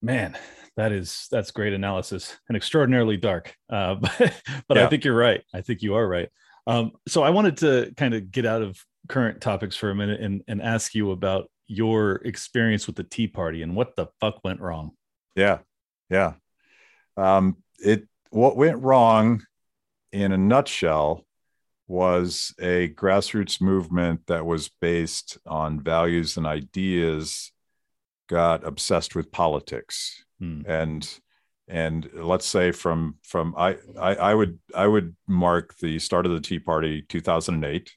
[0.00, 0.36] Man,
[0.76, 3.54] that is that's great analysis and extraordinarily dark.
[3.68, 4.86] Uh, but but yeah.
[4.86, 5.42] I think you're right.
[5.52, 6.28] I think you are right.
[6.66, 10.20] Um, so I wanted to kind of get out of current topics for a minute
[10.20, 14.42] and, and ask you about your experience with the Tea Party and what the fuck
[14.44, 14.92] went wrong.
[15.34, 15.58] Yeah,
[16.10, 16.34] yeah.
[17.16, 19.42] Um, it what went wrong
[20.12, 21.24] in a nutshell
[21.86, 27.52] was a grassroots movement that was based on values and ideas
[28.28, 30.62] got obsessed with politics hmm.
[30.66, 31.20] and
[31.68, 36.32] and let's say from from I, I i would i would mark the start of
[36.32, 37.92] the tea party 2008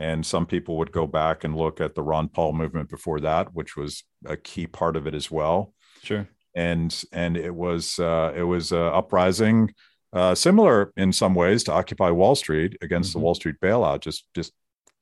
[0.00, 3.54] and some people would go back and look at the ron paul movement before that
[3.54, 5.72] which was a key part of it as well
[6.02, 9.72] sure and and it was uh, it was a uprising
[10.12, 13.20] uh, similar in some ways to Occupy Wall Street against mm-hmm.
[13.20, 14.52] the Wall Street bailout, just just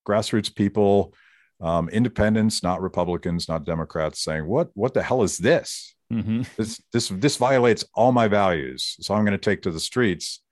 [0.07, 1.15] grassroots people,
[1.61, 5.95] um, independents, not Republicans, not Democrats, saying, "What what the hell is this?
[6.13, 6.43] Mm-hmm.
[6.57, 10.43] This this this violates all my values." So I'm going to take to the streets.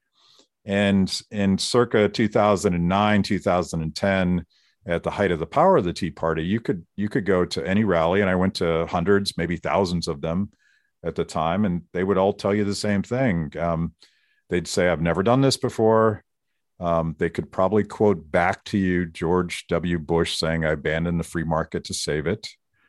[0.67, 4.45] And in circa 2009, 2010,
[4.85, 7.45] at the height of the power of the Tea Party, you could you could go
[7.45, 10.51] to any rally, and I went to hundreds, maybe thousands of them
[11.05, 13.53] at the time, and they would all tell you the same thing.
[13.59, 13.95] Um,
[14.49, 16.23] they'd say, I've never done this before.
[16.79, 19.99] Um, they could probably quote back to you George W.
[19.99, 22.49] Bush saying, I abandoned the free market to save it.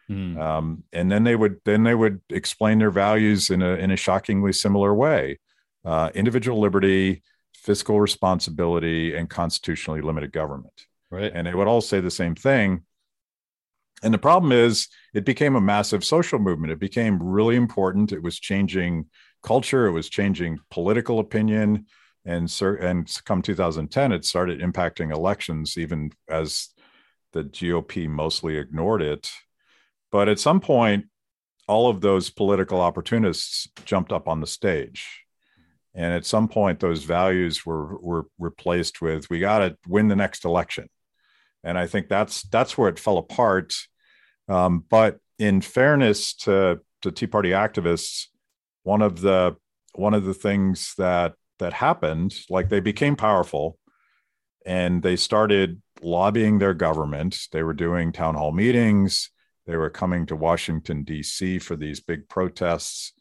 [0.10, 0.38] Mm.
[0.38, 3.98] Um, and then they would then they would explain their values in a in a
[3.98, 5.40] shockingly similar way.
[5.84, 7.24] Uh, individual liberty,
[7.68, 10.86] fiscal responsibility, and constitutionally limited government.
[11.12, 11.30] Right.
[11.36, 12.84] And they would all say the same thing.
[14.02, 16.72] And the problem is, it became a massive social movement.
[16.72, 18.14] It became really important.
[18.14, 19.08] It was changing
[19.44, 19.86] culture.
[19.86, 21.88] It was changing political opinion.
[22.24, 26.70] And, and come 2010, it started impacting elections, even as
[27.34, 29.30] the GOP mostly ignored it.
[30.10, 31.08] But at some point,
[31.68, 35.27] all of those political opportunists jumped up on the stage.
[35.98, 40.16] And at some point, those values were, were replaced with we got to win the
[40.16, 40.88] next election.
[41.64, 43.74] And I think that's that's where it fell apart.
[44.48, 48.28] Um, but in fairness to, to Tea Party activists,
[48.84, 49.58] one of the
[49.96, 53.78] one of the things that that happened like they became powerful
[54.66, 59.30] and they started lobbying their government they were doing town hall meetings
[59.66, 63.12] they were coming to washington d.c for these big protests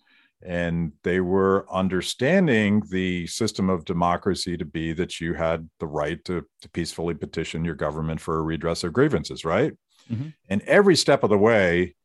[0.46, 6.24] and they were understanding the system of democracy to be that you had the right
[6.24, 9.72] to, to peacefully petition your government for a redress of grievances, right?
[10.10, 10.28] Mm-hmm.
[10.48, 11.96] And every step of the way,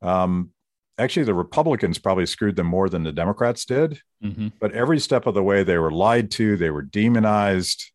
[0.00, 0.50] um,
[0.96, 4.00] actually, the Republicans probably screwed them more than the Democrats did.
[4.22, 4.48] Mm-hmm.
[4.60, 7.90] But every step of the way, they were lied to, they were demonized.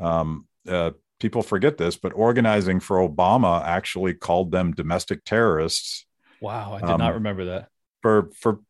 [0.00, 6.06] Um, uh, people forget this, but organizing for Obama actually called them domestic terrorists.
[6.40, 7.68] Wow, I did um, not remember that.
[8.00, 8.60] For for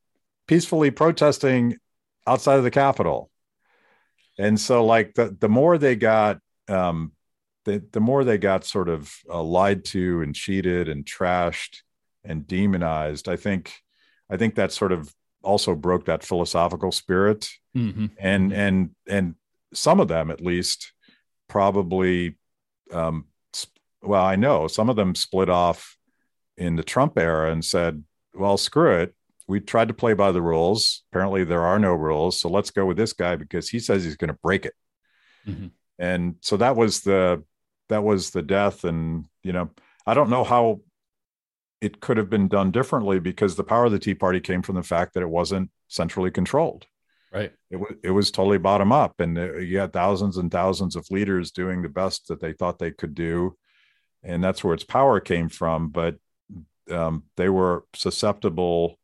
[0.46, 1.76] peacefully protesting
[2.26, 3.30] outside of the Capitol.
[4.38, 6.38] And so, like the the more they got,
[6.68, 7.12] um,
[7.64, 11.78] the the more they got sort of uh, lied to and cheated and trashed
[12.24, 13.28] and demonized.
[13.28, 13.74] I think,
[14.30, 15.12] I think that sort of
[15.42, 17.50] also broke that philosophical spirit.
[17.76, 18.06] Mm-hmm.
[18.18, 19.34] And and and
[19.74, 20.92] some of them, at least,
[21.48, 22.38] probably,
[22.90, 23.26] um,
[24.02, 25.96] well, I know some of them split off
[26.56, 28.02] in the Trump era and said,
[28.34, 29.14] "Well, screw it
[29.48, 31.02] we tried to play by the rules.
[31.10, 32.40] Apparently, there are no rules.
[32.40, 34.74] So let's go with this guy because he says he's going to break it.
[35.46, 35.68] Mm-hmm.
[35.98, 37.44] And so that was the
[37.88, 38.84] that was the death.
[38.84, 39.70] And you know,
[40.06, 40.80] I don't know how
[41.80, 44.76] it could have been done differently because the power of the Tea Party came from
[44.76, 46.86] the fact that it wasn't centrally controlled.
[47.32, 47.52] Right.
[47.70, 51.10] It was it was totally bottom up, and uh, you had thousands and thousands of
[51.10, 53.56] leaders doing the best that they thought they could do,
[54.22, 55.88] and that's where its power came from.
[55.88, 56.16] But
[56.90, 58.98] um, they were susceptible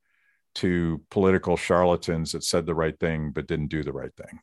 [0.57, 4.41] to political charlatans that said the right thing but didn't do the right thing.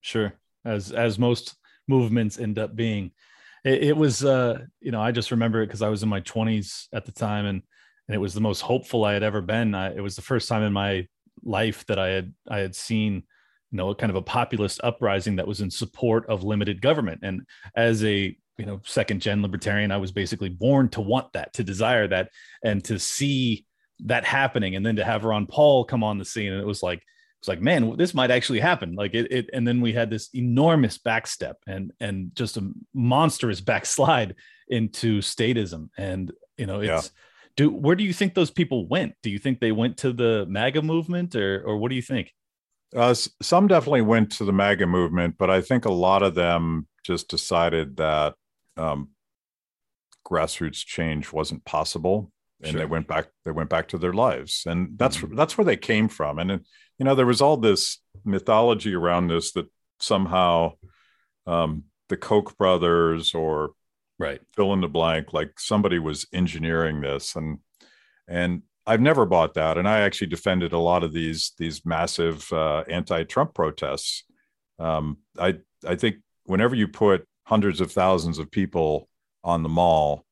[0.00, 0.32] Sure,
[0.64, 1.56] as as most
[1.88, 3.12] movements end up being.
[3.64, 6.20] It, it was, uh, you know, I just remember it because I was in my
[6.20, 7.62] 20s at the time, and
[8.08, 9.74] and it was the most hopeful I had ever been.
[9.74, 11.08] I, it was the first time in my
[11.44, 13.24] life that I had I had seen
[13.70, 17.20] you know a kind of a populist uprising that was in support of limited government
[17.22, 17.42] and
[17.74, 21.64] as a you know second gen libertarian i was basically born to want that to
[21.64, 22.30] desire that
[22.64, 23.65] and to see
[24.00, 26.82] that happening and then to have Ron Paul come on the scene and it was
[26.82, 27.04] like it
[27.40, 28.94] was like man this might actually happen.
[28.94, 33.60] Like it, it and then we had this enormous backstep and and just a monstrous
[33.72, 34.34] backslide
[34.68, 35.88] into statism.
[35.96, 37.10] And you know it's yeah.
[37.56, 39.14] do where do you think those people went?
[39.22, 42.32] Do you think they went to the MAGA movement or or what do you think?
[42.94, 46.86] Uh, some definitely went to the MAGA movement but I think a lot of them
[47.04, 48.34] just decided that
[48.76, 49.10] um,
[50.26, 52.32] grassroots change wasn't possible
[52.62, 52.80] and sure.
[52.80, 54.64] they went back they went back to their lives.
[54.66, 55.34] And that's mm-hmm.
[55.34, 56.38] that's where they came from.
[56.38, 56.50] And
[56.98, 59.66] you know there was all this mythology around this that
[60.00, 60.72] somehow
[61.46, 63.72] um, the koch brothers or
[64.18, 64.40] right.
[64.54, 67.36] fill in the blank like somebody was engineering this.
[67.36, 67.58] And
[68.28, 69.78] and i've never bought that.
[69.78, 74.24] And i actually defended a lot of these these massive uh, anti-trump protests.
[74.78, 79.08] Um, i i think whenever you put hundreds of thousands of people
[79.44, 80.26] on the mall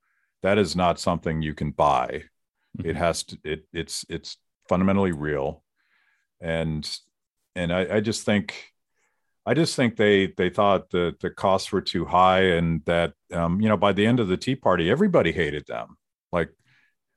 [0.44, 2.24] that is not something you can buy.
[2.76, 2.90] Mm-hmm.
[2.90, 3.38] It has to.
[3.44, 4.36] It it's it's
[4.68, 5.64] fundamentally real,
[6.40, 6.88] and
[7.56, 8.54] and I, I just think
[9.46, 13.60] I just think they they thought the the costs were too high, and that um,
[13.62, 15.96] you know by the end of the Tea Party, everybody hated them.
[16.30, 16.50] Like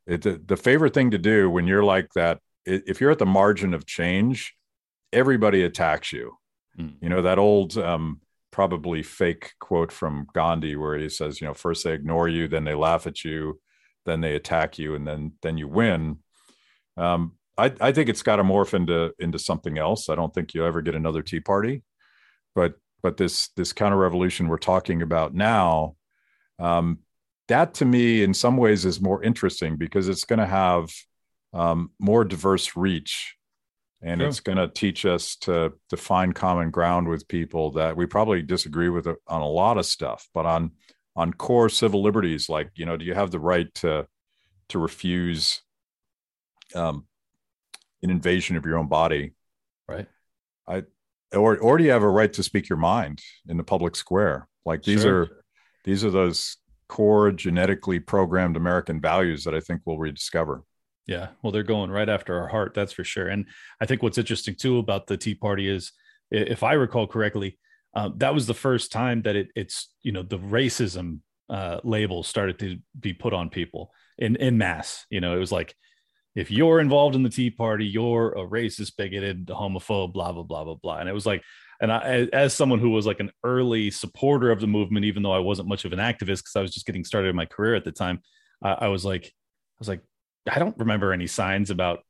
[0.06, 3.26] it, the the favorite thing to do when you're like that, if you're at the
[3.26, 4.56] margin of change,
[5.12, 6.38] everybody attacks you.
[6.80, 6.94] Mm.
[7.02, 8.22] You know that old um,
[8.58, 12.64] probably fake quote from Gandhi where he says, you know, first they ignore you, then
[12.64, 13.62] they laugh at you,
[14.08, 16.18] then they attack you, and then then you win.
[16.98, 20.10] Um, I, I think it's got to morph into into something else.
[20.10, 21.84] I don't think you'll ever get another Tea Party,
[22.56, 25.96] but but this this counter revolution we're talking about now,
[26.58, 26.98] um,
[27.50, 30.90] that to me in some ways is more interesting because it's going to have
[31.54, 33.37] um, more diverse reach
[34.02, 34.28] and True.
[34.28, 38.42] it's going to teach us to to find common ground with people that we probably
[38.42, 40.72] disagree with on a lot of stuff but on
[41.16, 44.08] on core civil liberties like you know do you have the right to
[44.70, 45.62] to refuse
[46.76, 47.06] um
[48.04, 49.34] an invasion of your own body
[49.88, 50.08] right
[50.68, 50.84] i
[51.34, 54.48] or or do you have a right to speak your mind in the public square
[54.66, 55.22] like these sure.
[55.22, 55.30] are
[55.84, 60.64] these are those core genetically programmed american values that i think we'll rediscover
[61.08, 63.28] yeah, well, they're going right after our heart, that's for sure.
[63.28, 63.46] And
[63.80, 65.94] I think what's interesting too about the Tea Party is,
[66.30, 67.58] if I recall correctly,
[67.96, 72.22] uh, that was the first time that it, it's you know the racism uh, label
[72.24, 75.06] started to be put on people in in mass.
[75.10, 75.74] You know, it was like
[76.36, 80.66] if you're involved in the Tea Party, you're a racist, bigoted, homophobe, blah blah blah
[80.66, 80.98] blah blah.
[80.98, 81.42] And it was like,
[81.82, 85.32] and I, as someone who was like an early supporter of the movement, even though
[85.32, 87.76] I wasn't much of an activist because I was just getting started in my career
[87.76, 88.20] at the time,
[88.62, 90.02] I, I was like, I was like,
[90.50, 92.04] I don't remember any signs about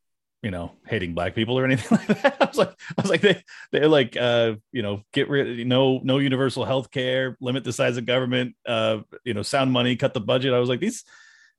[0.43, 2.37] you know hating black people or anything like that.
[2.41, 5.99] I was like, I was like, they they're like, uh, you know, get rid, no,
[6.03, 10.13] no universal health care, limit the size of government, uh, you know, sound money, cut
[10.13, 10.53] the budget.
[10.53, 11.03] I was like, these,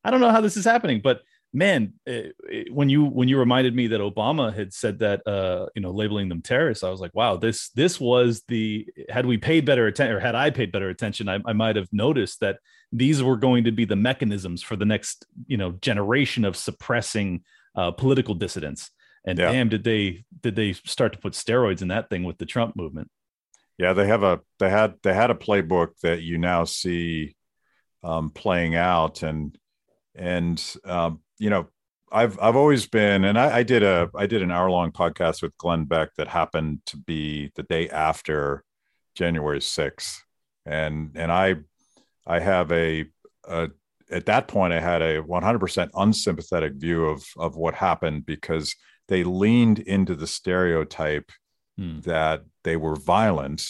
[0.05, 1.23] I don't know how this is happening, but
[1.53, 5.67] man, it, it, when you when you reminded me that Obama had said that, uh,
[5.75, 9.39] you know, labeling them terrorists, I was like, wow, this this was the had we
[9.39, 12.59] paid better attention or had I paid better attention, I, I might have noticed that
[12.93, 17.43] these were going to be the mechanisms for the next, you know, generation of suppressing
[17.75, 18.91] uh, political dissidents.
[19.25, 19.53] And yeah.
[19.53, 22.77] damn, did they did they start to put steroids in that thing with the Trump
[22.77, 23.11] movement?
[23.79, 27.37] Yeah, they have a they had they had a playbook that you now see
[28.03, 29.57] um, playing out, and
[30.15, 31.69] and um, you know
[32.11, 35.43] I've I've always been, and I, I did a I did an hour long podcast
[35.43, 38.65] with Glenn Beck that happened to be the day after
[39.15, 40.21] January 6th,
[40.65, 41.57] and and I
[42.27, 43.07] I have a,
[43.45, 43.69] a
[44.11, 48.75] at that point I had a 100% unsympathetic view of of what happened because
[49.09, 51.31] they leaned into the stereotype
[51.77, 52.01] hmm.
[52.01, 53.67] that they were violent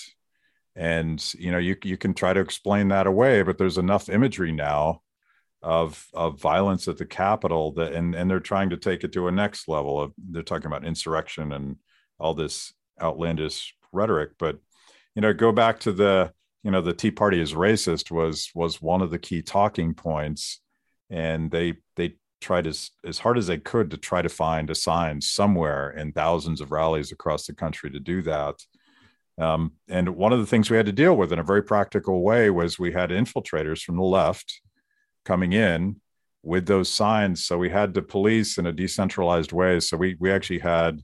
[0.77, 4.53] and you know you you can try to explain that away but there's enough imagery
[4.53, 5.01] now
[5.63, 9.27] of of violence at the capitol that and and they're trying to take it to
[9.27, 11.77] a next level of they're talking about insurrection and
[12.21, 14.59] all this outlandish rhetoric but
[15.15, 16.33] you know go back to the
[16.63, 20.61] you know the tea party is racist was was one of the key talking points
[21.11, 24.75] and they they tried as as hard as they could to try to find a
[24.75, 28.55] sign somewhere in thousands of rallies across the country to do that.
[29.39, 32.23] Um, and one of the things we had to deal with in a very practical
[32.23, 34.61] way was we had infiltrators from the left
[35.25, 36.01] coming in
[36.43, 37.45] with those signs.
[37.45, 39.81] So we had to police in a decentralized way.
[39.81, 41.01] So we we actually had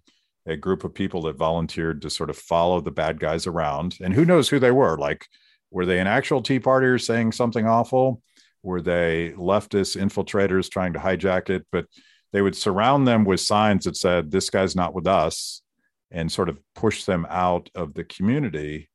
[0.47, 3.97] a group of people that volunteered to sort of follow the bad guys around.
[4.03, 4.99] And who knows who they were?
[4.99, 5.27] Like,
[5.71, 8.23] were they an actual Tea Partier saying something awful?
[8.65, 11.67] were they leftist infiltrators trying to hijack it?
[11.71, 11.87] But
[12.33, 15.63] they would surround them with signs that said, This guy's not with us,
[16.11, 18.89] and sort of push them out of the community.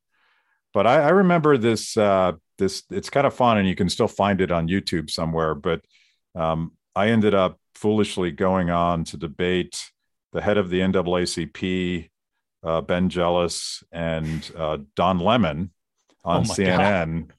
[0.73, 1.95] But I, I remember this.
[1.95, 5.55] Uh, this it's kind of fun, and you can still find it on YouTube somewhere.
[5.55, 5.81] But
[6.35, 9.89] um, I ended up foolishly going on to debate
[10.31, 12.09] the head of the NAACP,
[12.63, 15.71] uh, Ben Jealous, and uh, Don Lemon
[16.23, 17.31] on oh CNN.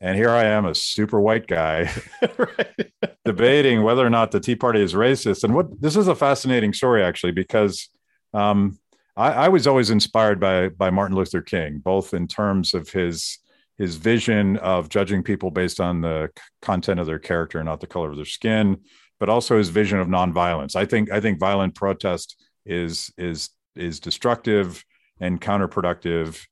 [0.00, 1.90] And here I am, a super white guy,
[2.38, 2.92] right.
[3.24, 5.42] debating whether or not the Tea Party is racist.
[5.42, 7.88] And what this is a fascinating story, actually, because
[8.34, 8.78] um,
[9.16, 13.38] I, I, was always inspired by by Martin Luther King, both in terms of his
[13.78, 16.30] his vision of judging people based on the
[16.62, 18.78] content of their character, not the color of their skin,
[19.18, 20.76] but also his vision of nonviolence.
[20.76, 24.84] I think I think violent protest is is is destructive
[25.20, 26.42] and counterproductive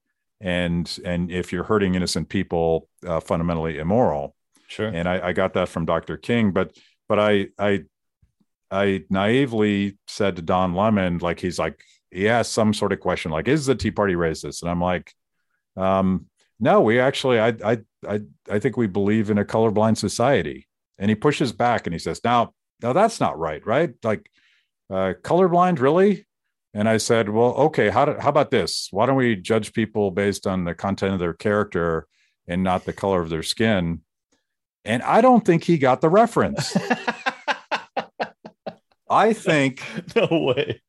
[0.40, 4.34] and and if you're hurting innocent people uh, fundamentally immoral.
[4.68, 4.88] Sure.
[4.88, 6.76] And I, I got that from dr king but
[7.08, 7.82] but i i
[8.70, 13.30] i naively said to don lemon like he's like he asked some sort of question
[13.30, 14.62] like is the tea party racist?
[14.62, 15.12] And i'm like
[15.76, 16.26] um
[16.60, 17.78] no we actually i i
[18.08, 21.98] i, I think we believe in a colorblind society and he pushes back and he
[21.98, 22.52] says now
[22.82, 24.30] now that's not right right like
[24.90, 26.26] uh colorblind really
[26.74, 28.88] and I said, well, okay, how, do, how about this?
[28.90, 32.08] Why don't we judge people based on the content of their character
[32.48, 34.00] and not the color of their skin?
[34.84, 36.76] And I don't think he got the reference.
[39.08, 39.84] I think
[40.16, 40.82] no way.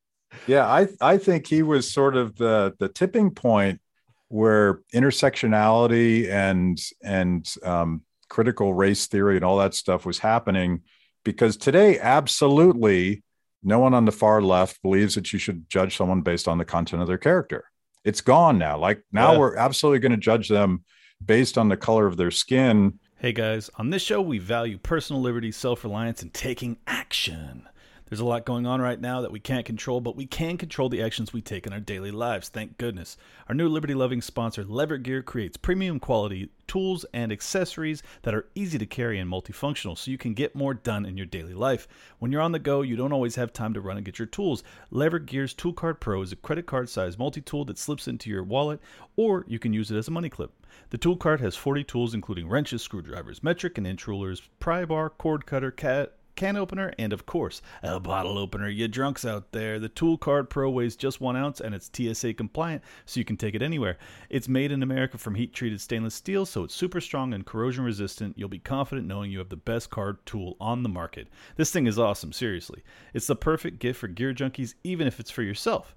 [0.48, 3.80] Yeah, I I think he was sort of the the tipping point
[4.28, 10.82] where intersectionality and and um, critical race theory and all that stuff was happening
[11.24, 13.22] because today absolutely
[13.62, 16.64] no one on the far left believes that you should judge someone based on the
[16.64, 17.64] content of their character.
[18.04, 18.78] It's gone now.
[18.78, 19.38] Like now yeah.
[19.38, 20.84] we're absolutely going to judge them
[21.24, 22.98] based on the color of their skin.
[23.18, 27.68] Hey guys, on this show we value personal liberty, self-reliance and taking action.
[28.08, 30.88] There's a lot going on right now that we can't control, but we can control
[30.88, 32.48] the actions we take in our daily lives.
[32.48, 33.16] Thank goodness.
[33.48, 38.46] Our new liberty loving sponsor, Lever Gear, creates premium quality tools and accessories that are
[38.54, 41.88] easy to carry and multifunctional so you can get more done in your daily life.
[42.20, 44.26] When you're on the go, you don't always have time to run and get your
[44.26, 44.62] tools.
[44.92, 48.30] Lever Gear's Tool Card Pro is a credit card sized multi tool that slips into
[48.30, 48.80] your wallet,
[49.16, 50.52] or you can use it as a money clip.
[50.90, 55.10] The Tool Card has 40 tools, including wrenches, screwdrivers, metric and inch rulers, pry bar,
[55.10, 58.68] cord cutter, cat can opener, and of course, a bottle opener.
[58.68, 59.78] You drunks out there.
[59.78, 63.36] The Tool Card Pro weighs just one ounce and it's TSA compliant, so you can
[63.36, 63.98] take it anywhere.
[64.30, 67.84] It's made in America from heat treated stainless steel, so it's super strong and corrosion
[67.84, 68.38] resistant.
[68.38, 71.28] You'll be confident knowing you have the best card tool on the market.
[71.56, 72.82] This thing is awesome, seriously.
[73.14, 75.96] It's the perfect gift for gear junkies, even if it's for yourself.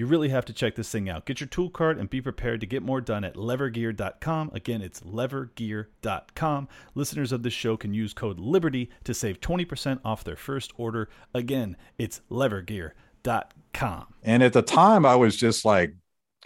[0.00, 1.26] You really have to check this thing out.
[1.26, 4.50] Get your Tool Card and be prepared to get more done at levergear.com.
[4.54, 6.68] Again, it's levergear.com.
[6.94, 11.10] Listeners of this show can use code LIBERTY to save 20% off their first order.
[11.34, 14.06] Again, it's levergear.com.
[14.22, 15.94] And at the time, I was just like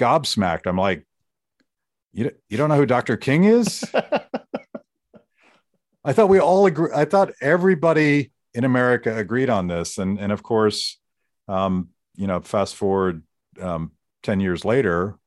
[0.00, 0.66] gobsmacked.
[0.66, 1.07] I'm like,
[2.12, 3.16] you, you don't know who Dr.
[3.16, 3.84] King is?
[6.05, 6.90] I thought we all agree.
[6.92, 10.98] I thought everybody in America agreed on this, and and of course,
[11.46, 13.22] um, you know, fast forward
[13.61, 13.92] um,
[14.22, 15.18] ten years later,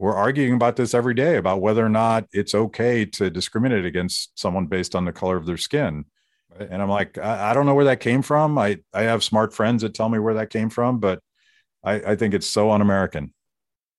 [0.00, 4.38] we're arguing about this every day about whether or not it's okay to discriminate against
[4.38, 6.06] someone based on the color of their skin.
[6.58, 8.58] And I'm like, I, I, don't know where that came from.
[8.58, 11.20] I, I have smart friends that tell me where that came from, but
[11.84, 13.32] I, I think it's so un-American.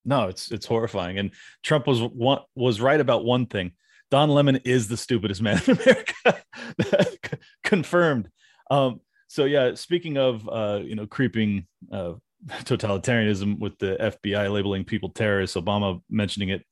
[0.03, 1.19] No, it's it's horrifying.
[1.19, 1.31] And
[1.61, 3.73] Trump was one was right about one thing.
[4.09, 6.43] Don Lemon is the stupidest man in America.
[7.63, 8.29] Confirmed.
[8.71, 12.13] Um, so yeah, speaking of uh, you know creeping uh,
[12.49, 16.63] totalitarianism with the FBI labeling people terrorists, Obama mentioning it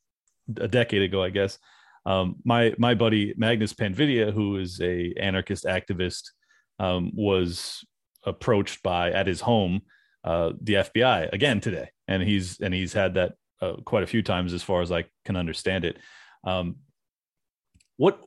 [0.57, 1.57] a decade ago, I guess.
[2.05, 6.31] Um, my my buddy Magnus Panvidya, who is a anarchist activist,
[6.79, 7.83] um, was
[8.25, 9.81] approached by at his home
[10.23, 14.23] uh, the FBI again today, and he's and he's had that uh, quite a few
[14.23, 15.97] times as far as I can understand it.
[16.43, 16.77] Um,
[17.97, 18.23] what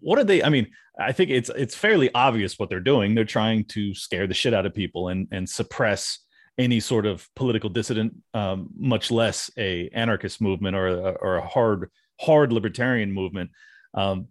[0.00, 0.42] what are they?
[0.42, 0.68] I mean,
[0.98, 3.14] I think it's it's fairly obvious what they're doing.
[3.14, 6.18] They're trying to scare the shit out of people and and suppress
[6.58, 11.46] any sort of political dissident, um, much less a anarchist movement or a, or a
[11.46, 11.90] hard
[12.20, 13.50] hard libertarian movement.
[13.94, 14.28] Um,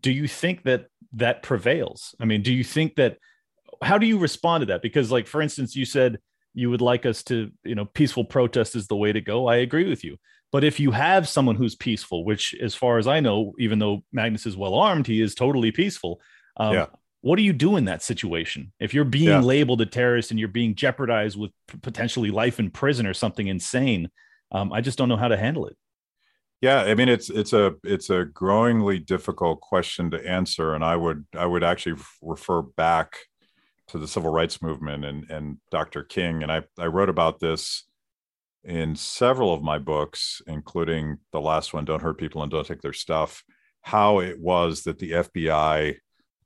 [0.00, 2.14] do you think that that prevails?
[2.20, 3.18] I mean, do you think that
[3.82, 4.82] how do you respond to that?
[4.82, 6.18] Because, like, for instance, you said
[6.54, 9.46] you would like us to, you know, peaceful protest is the way to go.
[9.46, 10.16] I agree with you.
[10.52, 14.02] But if you have someone who's peaceful, which, as far as I know, even though
[14.12, 16.20] Magnus is well armed, he is totally peaceful.
[16.56, 16.86] Um, yeah.
[17.22, 18.72] What do you do in that situation?
[18.80, 19.40] If you're being yeah.
[19.40, 21.50] labeled a terrorist and you're being jeopardized with
[21.82, 24.10] potentially life in prison or something insane,
[24.52, 25.76] um, I just don't know how to handle it.
[26.60, 30.94] Yeah, I mean it's it's a it's a growingly difficult question to answer, and I
[30.94, 33.16] would I would actually refer back
[33.88, 36.02] to the civil rights movement and and Dr.
[36.02, 37.84] King, and I I wrote about this
[38.62, 42.82] in several of my books, including the last one, "Don't Hurt People and Don't Take
[42.82, 43.42] Their Stuff,"
[43.80, 45.96] how it was that the FBI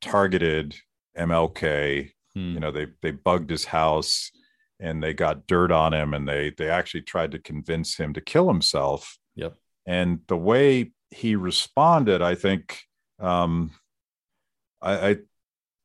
[0.01, 0.75] targeted
[1.17, 2.11] MLK.
[2.33, 2.53] Hmm.
[2.53, 4.31] You know, they they bugged his house
[4.79, 8.21] and they got dirt on him, and they they actually tried to convince him to
[8.21, 9.17] kill himself.
[9.35, 12.81] Yep and the way he responded, I think,
[13.19, 13.71] um,
[14.81, 15.17] I, I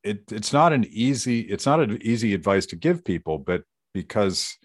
[0.02, 4.56] it, it's not an easy it's not an easy advice to give people, but because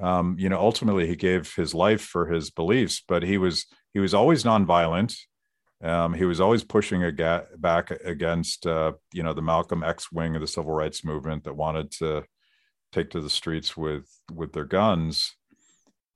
[0.00, 4.00] um, you know ultimately he gave his life for his beliefs, but he was he
[4.00, 5.16] was always nonviolent.
[5.82, 10.34] Um, he was always pushing aga- back against uh, you know the Malcolm X wing
[10.34, 12.24] of the civil rights movement that wanted to
[12.92, 15.34] take to the streets with with their guns,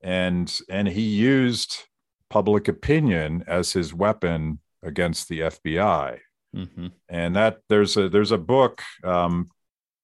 [0.01, 1.83] and and he used
[2.29, 6.19] public opinion as his weapon against the FBI.
[6.55, 6.87] Mm-hmm.
[7.09, 9.47] And that there's a there's a book um,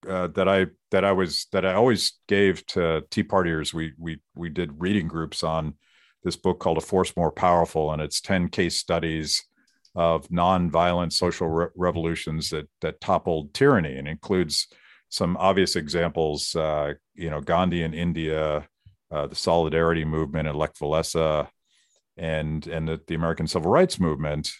[0.07, 3.73] uh, that I that I was that I always gave to Tea Partiers.
[3.73, 5.75] We we we did reading groups on
[6.23, 9.43] this book called A Force More Powerful, and it's ten case studies
[9.95, 14.67] of nonviolent social re- revolutions that that toppled tyranny, and includes
[15.09, 16.55] some obvious examples.
[16.55, 18.67] Uh, you know, Gandhi in India,
[19.11, 21.47] uh, the Solidarity Movement in Lech Walesa,
[22.17, 24.51] and and the, the American Civil Rights Movement.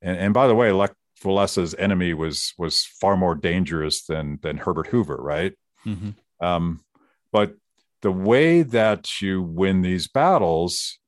[0.00, 0.92] And, and by the way, Lech
[1.22, 5.52] Walesa's enemy was was far more dangerous than than Herbert Hoover, right?
[5.86, 6.10] Mm-hmm.
[6.44, 6.84] Um,
[7.32, 7.54] but
[8.02, 10.98] the way that you win these battles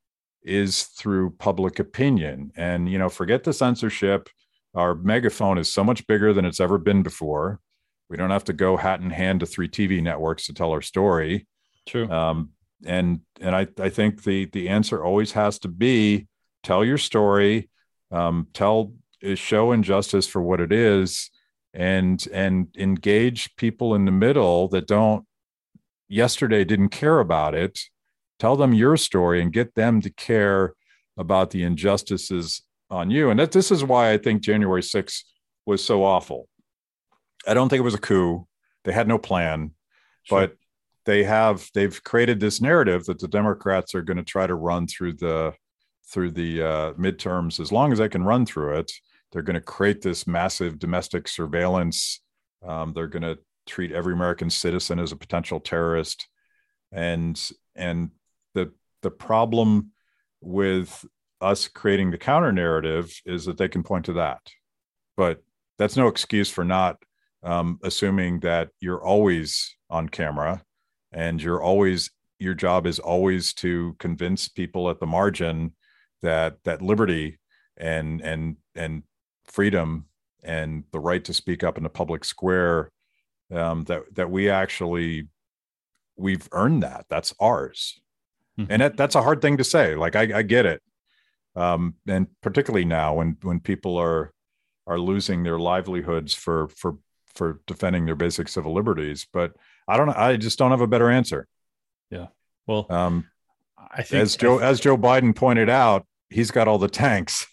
[0.44, 4.28] is through public opinion, and you know, forget the censorship.
[4.74, 7.60] Our megaphone is so much bigger than it's ever been before.
[8.10, 10.82] We don't have to go hat in hand to three TV networks to tell our
[10.82, 11.46] story.
[11.86, 12.08] True.
[12.10, 12.50] Um,
[12.84, 16.26] and and I, I think the the answer always has to be
[16.62, 17.70] tell your story,
[18.10, 21.30] um, tell uh, show injustice for what it is,
[21.72, 25.24] and and engage people in the middle that don't
[26.08, 27.80] yesterday didn't care about it.
[28.38, 30.74] Tell them your story and get them to care
[31.16, 33.30] about the injustices on you.
[33.30, 35.22] And that this is why I think January 6th
[35.66, 36.48] was so awful.
[37.46, 38.46] I don't think it was a coup.
[38.84, 39.72] They had no plan,
[40.24, 40.40] sure.
[40.40, 40.56] but
[41.04, 44.86] they have they've created this narrative that the Democrats are going to try to run
[44.86, 45.52] through the
[46.10, 48.92] through the uh, midterms as long as they can run through it.
[49.32, 52.20] They're going to create this massive domestic surveillance.
[52.66, 56.28] Um, they're going to treat every American citizen as a potential terrorist,
[56.92, 57.40] and
[57.74, 58.10] and
[58.54, 59.90] the the problem
[60.40, 61.04] with
[61.40, 64.40] us creating the counter narrative is that they can point to that,
[65.16, 65.42] but
[65.78, 67.02] that's no excuse for not
[67.42, 70.62] um, assuming that you're always on camera
[71.12, 75.72] and you're always your job is always to convince people at the margin
[76.22, 77.38] that that liberty
[77.76, 79.02] and and and
[79.44, 80.06] freedom
[80.42, 82.90] and the right to speak up in the public square
[83.52, 85.28] um, that that we actually
[86.16, 87.06] we've earned that.
[87.08, 88.00] That's ours
[88.58, 88.70] mm-hmm.
[88.70, 90.82] and that, that's a hard thing to say like i, I get it
[91.56, 94.32] um, and particularly now when when people are
[94.86, 96.96] are losing their livelihoods for for
[97.34, 99.26] for defending their basic civil liberties.
[99.32, 99.52] But
[99.88, 100.10] I don't.
[100.10, 101.46] I just don't have a better answer.
[102.10, 102.28] Yeah.
[102.66, 103.28] Well, Um,
[103.76, 107.46] I think as Joe as Joe Biden pointed out, he's got all the tanks.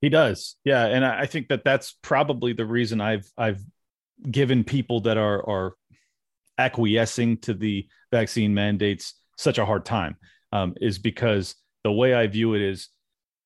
[0.00, 3.60] He does, yeah, and I I think that that's probably the reason I've I've
[4.30, 5.74] given people that are are
[6.58, 10.16] acquiescing to the vaccine mandates such a hard time,
[10.52, 12.88] um, is because the way I view it is,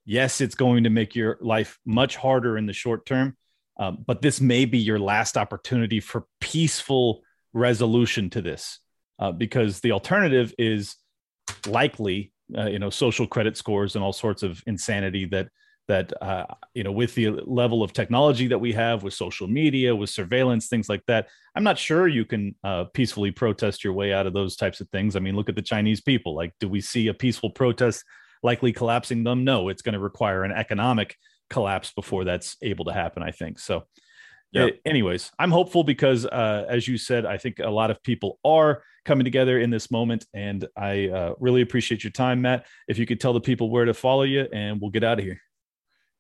[0.05, 3.37] yes, it's going to make your life much harder in the short term,
[3.79, 7.23] um, but this may be your last opportunity for peaceful
[7.53, 8.81] resolution to this,
[9.19, 10.97] uh, because the alternative is
[11.67, 15.49] likely, uh, you know, social credit scores and all sorts of insanity that
[15.89, 19.97] that uh, you know with the level of technology that we have with social media
[19.97, 24.13] with surveillance things like that i'm not sure you can uh, peacefully protest your way
[24.13, 25.17] out of those types of things.
[25.17, 26.35] I mean look at the chinese people.
[26.35, 28.05] Like do we see a peaceful protest
[28.43, 29.45] likely collapsing them?
[29.45, 31.17] No it's going to require an economic
[31.51, 33.59] collapse before that's able to happen i think.
[33.59, 33.85] So
[34.53, 34.71] Yep.
[34.71, 38.39] uh, anyways i'm hopeful because uh, as you said i think a lot of people
[38.47, 42.67] are coming together in this moment and i uh, really appreciate your time matt.
[42.89, 45.25] If you could tell the people where to follow you and we'll get out of
[45.27, 45.43] here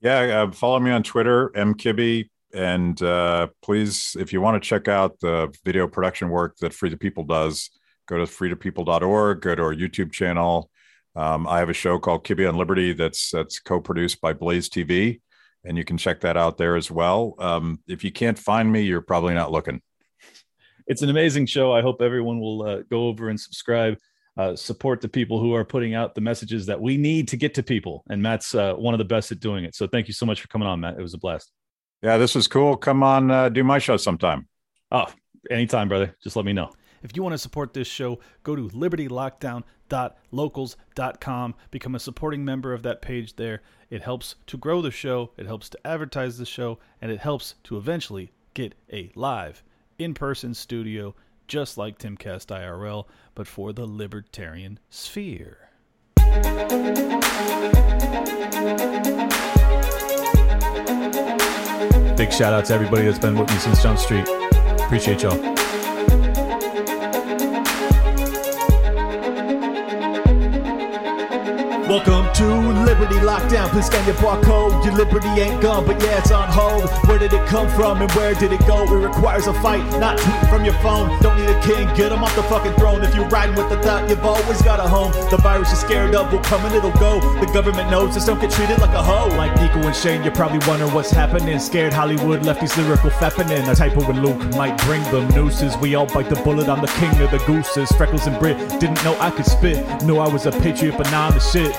[0.01, 4.87] Yeah, uh, follow me on Twitter, mkibby, and uh, please, if you want to check
[4.87, 7.71] out the video production work that Free the People does,
[8.07, 9.41] go to freethepeople.org.
[9.41, 10.71] Go to our YouTube channel.
[11.17, 15.21] Um, I have a show called Kibbe on Liberty that's that's co-produced by Blaze TV,
[15.65, 17.35] and you can check that out there as well.
[17.41, 19.83] Um, if you can't find me, you're probably not looking.
[20.87, 21.73] it's an amazing show.
[21.73, 23.99] I hope everyone will uh, go over and subscribe,
[24.39, 27.55] uh, support the people who are putting out the messages that we need to get
[27.55, 28.05] to people.
[28.09, 29.74] And Matt's uh, one of the best at doing it.
[29.74, 30.97] So thank you so much for coming on, Matt.
[30.97, 31.51] It was a blast.
[32.03, 32.76] Yeah, this was cool.
[32.76, 34.47] Come on, uh, do my show sometime.
[34.93, 35.07] Oh,
[35.51, 36.14] anytime, brother.
[36.22, 36.70] Just let me know.
[37.03, 41.55] If you want to support this show, go to libertylockdown.locals.com.
[41.70, 43.62] Become a supporting member of that page there.
[43.91, 47.55] It helps to grow the show, it helps to advertise the show, and it helps
[47.64, 49.64] to eventually get a live,
[49.99, 51.14] in person studio
[51.49, 55.71] just like Timcast IRL, but for the libertarian sphere.
[62.17, 64.29] Big shout out to everybody that's been with me since Jump Street.
[64.81, 65.58] Appreciate y'all.
[71.89, 72.45] Welcome to
[72.84, 73.70] Liberty Lockdown.
[73.70, 74.84] Please scan your barcode.
[74.84, 76.86] Your liberty ain't gone, but yeah, it's on hold.
[77.09, 78.84] Where did it come from and where did it go?
[78.84, 81.18] It requires a fight, not tweeting from your phone.
[81.22, 83.03] Don't need a king, get him off the fucking throne.
[83.03, 85.12] If you're riding with the thought, you've always got a home.
[85.30, 87.20] The virus you're scared of will come and it'll go.
[87.41, 89.28] The government knows just don't get treated like a hoe.
[89.39, 91.59] Like Nico and Shane, you're probably wondering what's happening.
[91.59, 93.66] Scared Hollywood left these lyrical fappening.
[93.66, 95.74] A typo with Luke might bring them nooses.
[95.78, 97.91] We all bite the bullet, I'm the king of the gooses.
[97.93, 99.78] Freckles and Brit didn't know I could spit.
[100.03, 101.78] Knew I was a patriot, but now I'm the shit.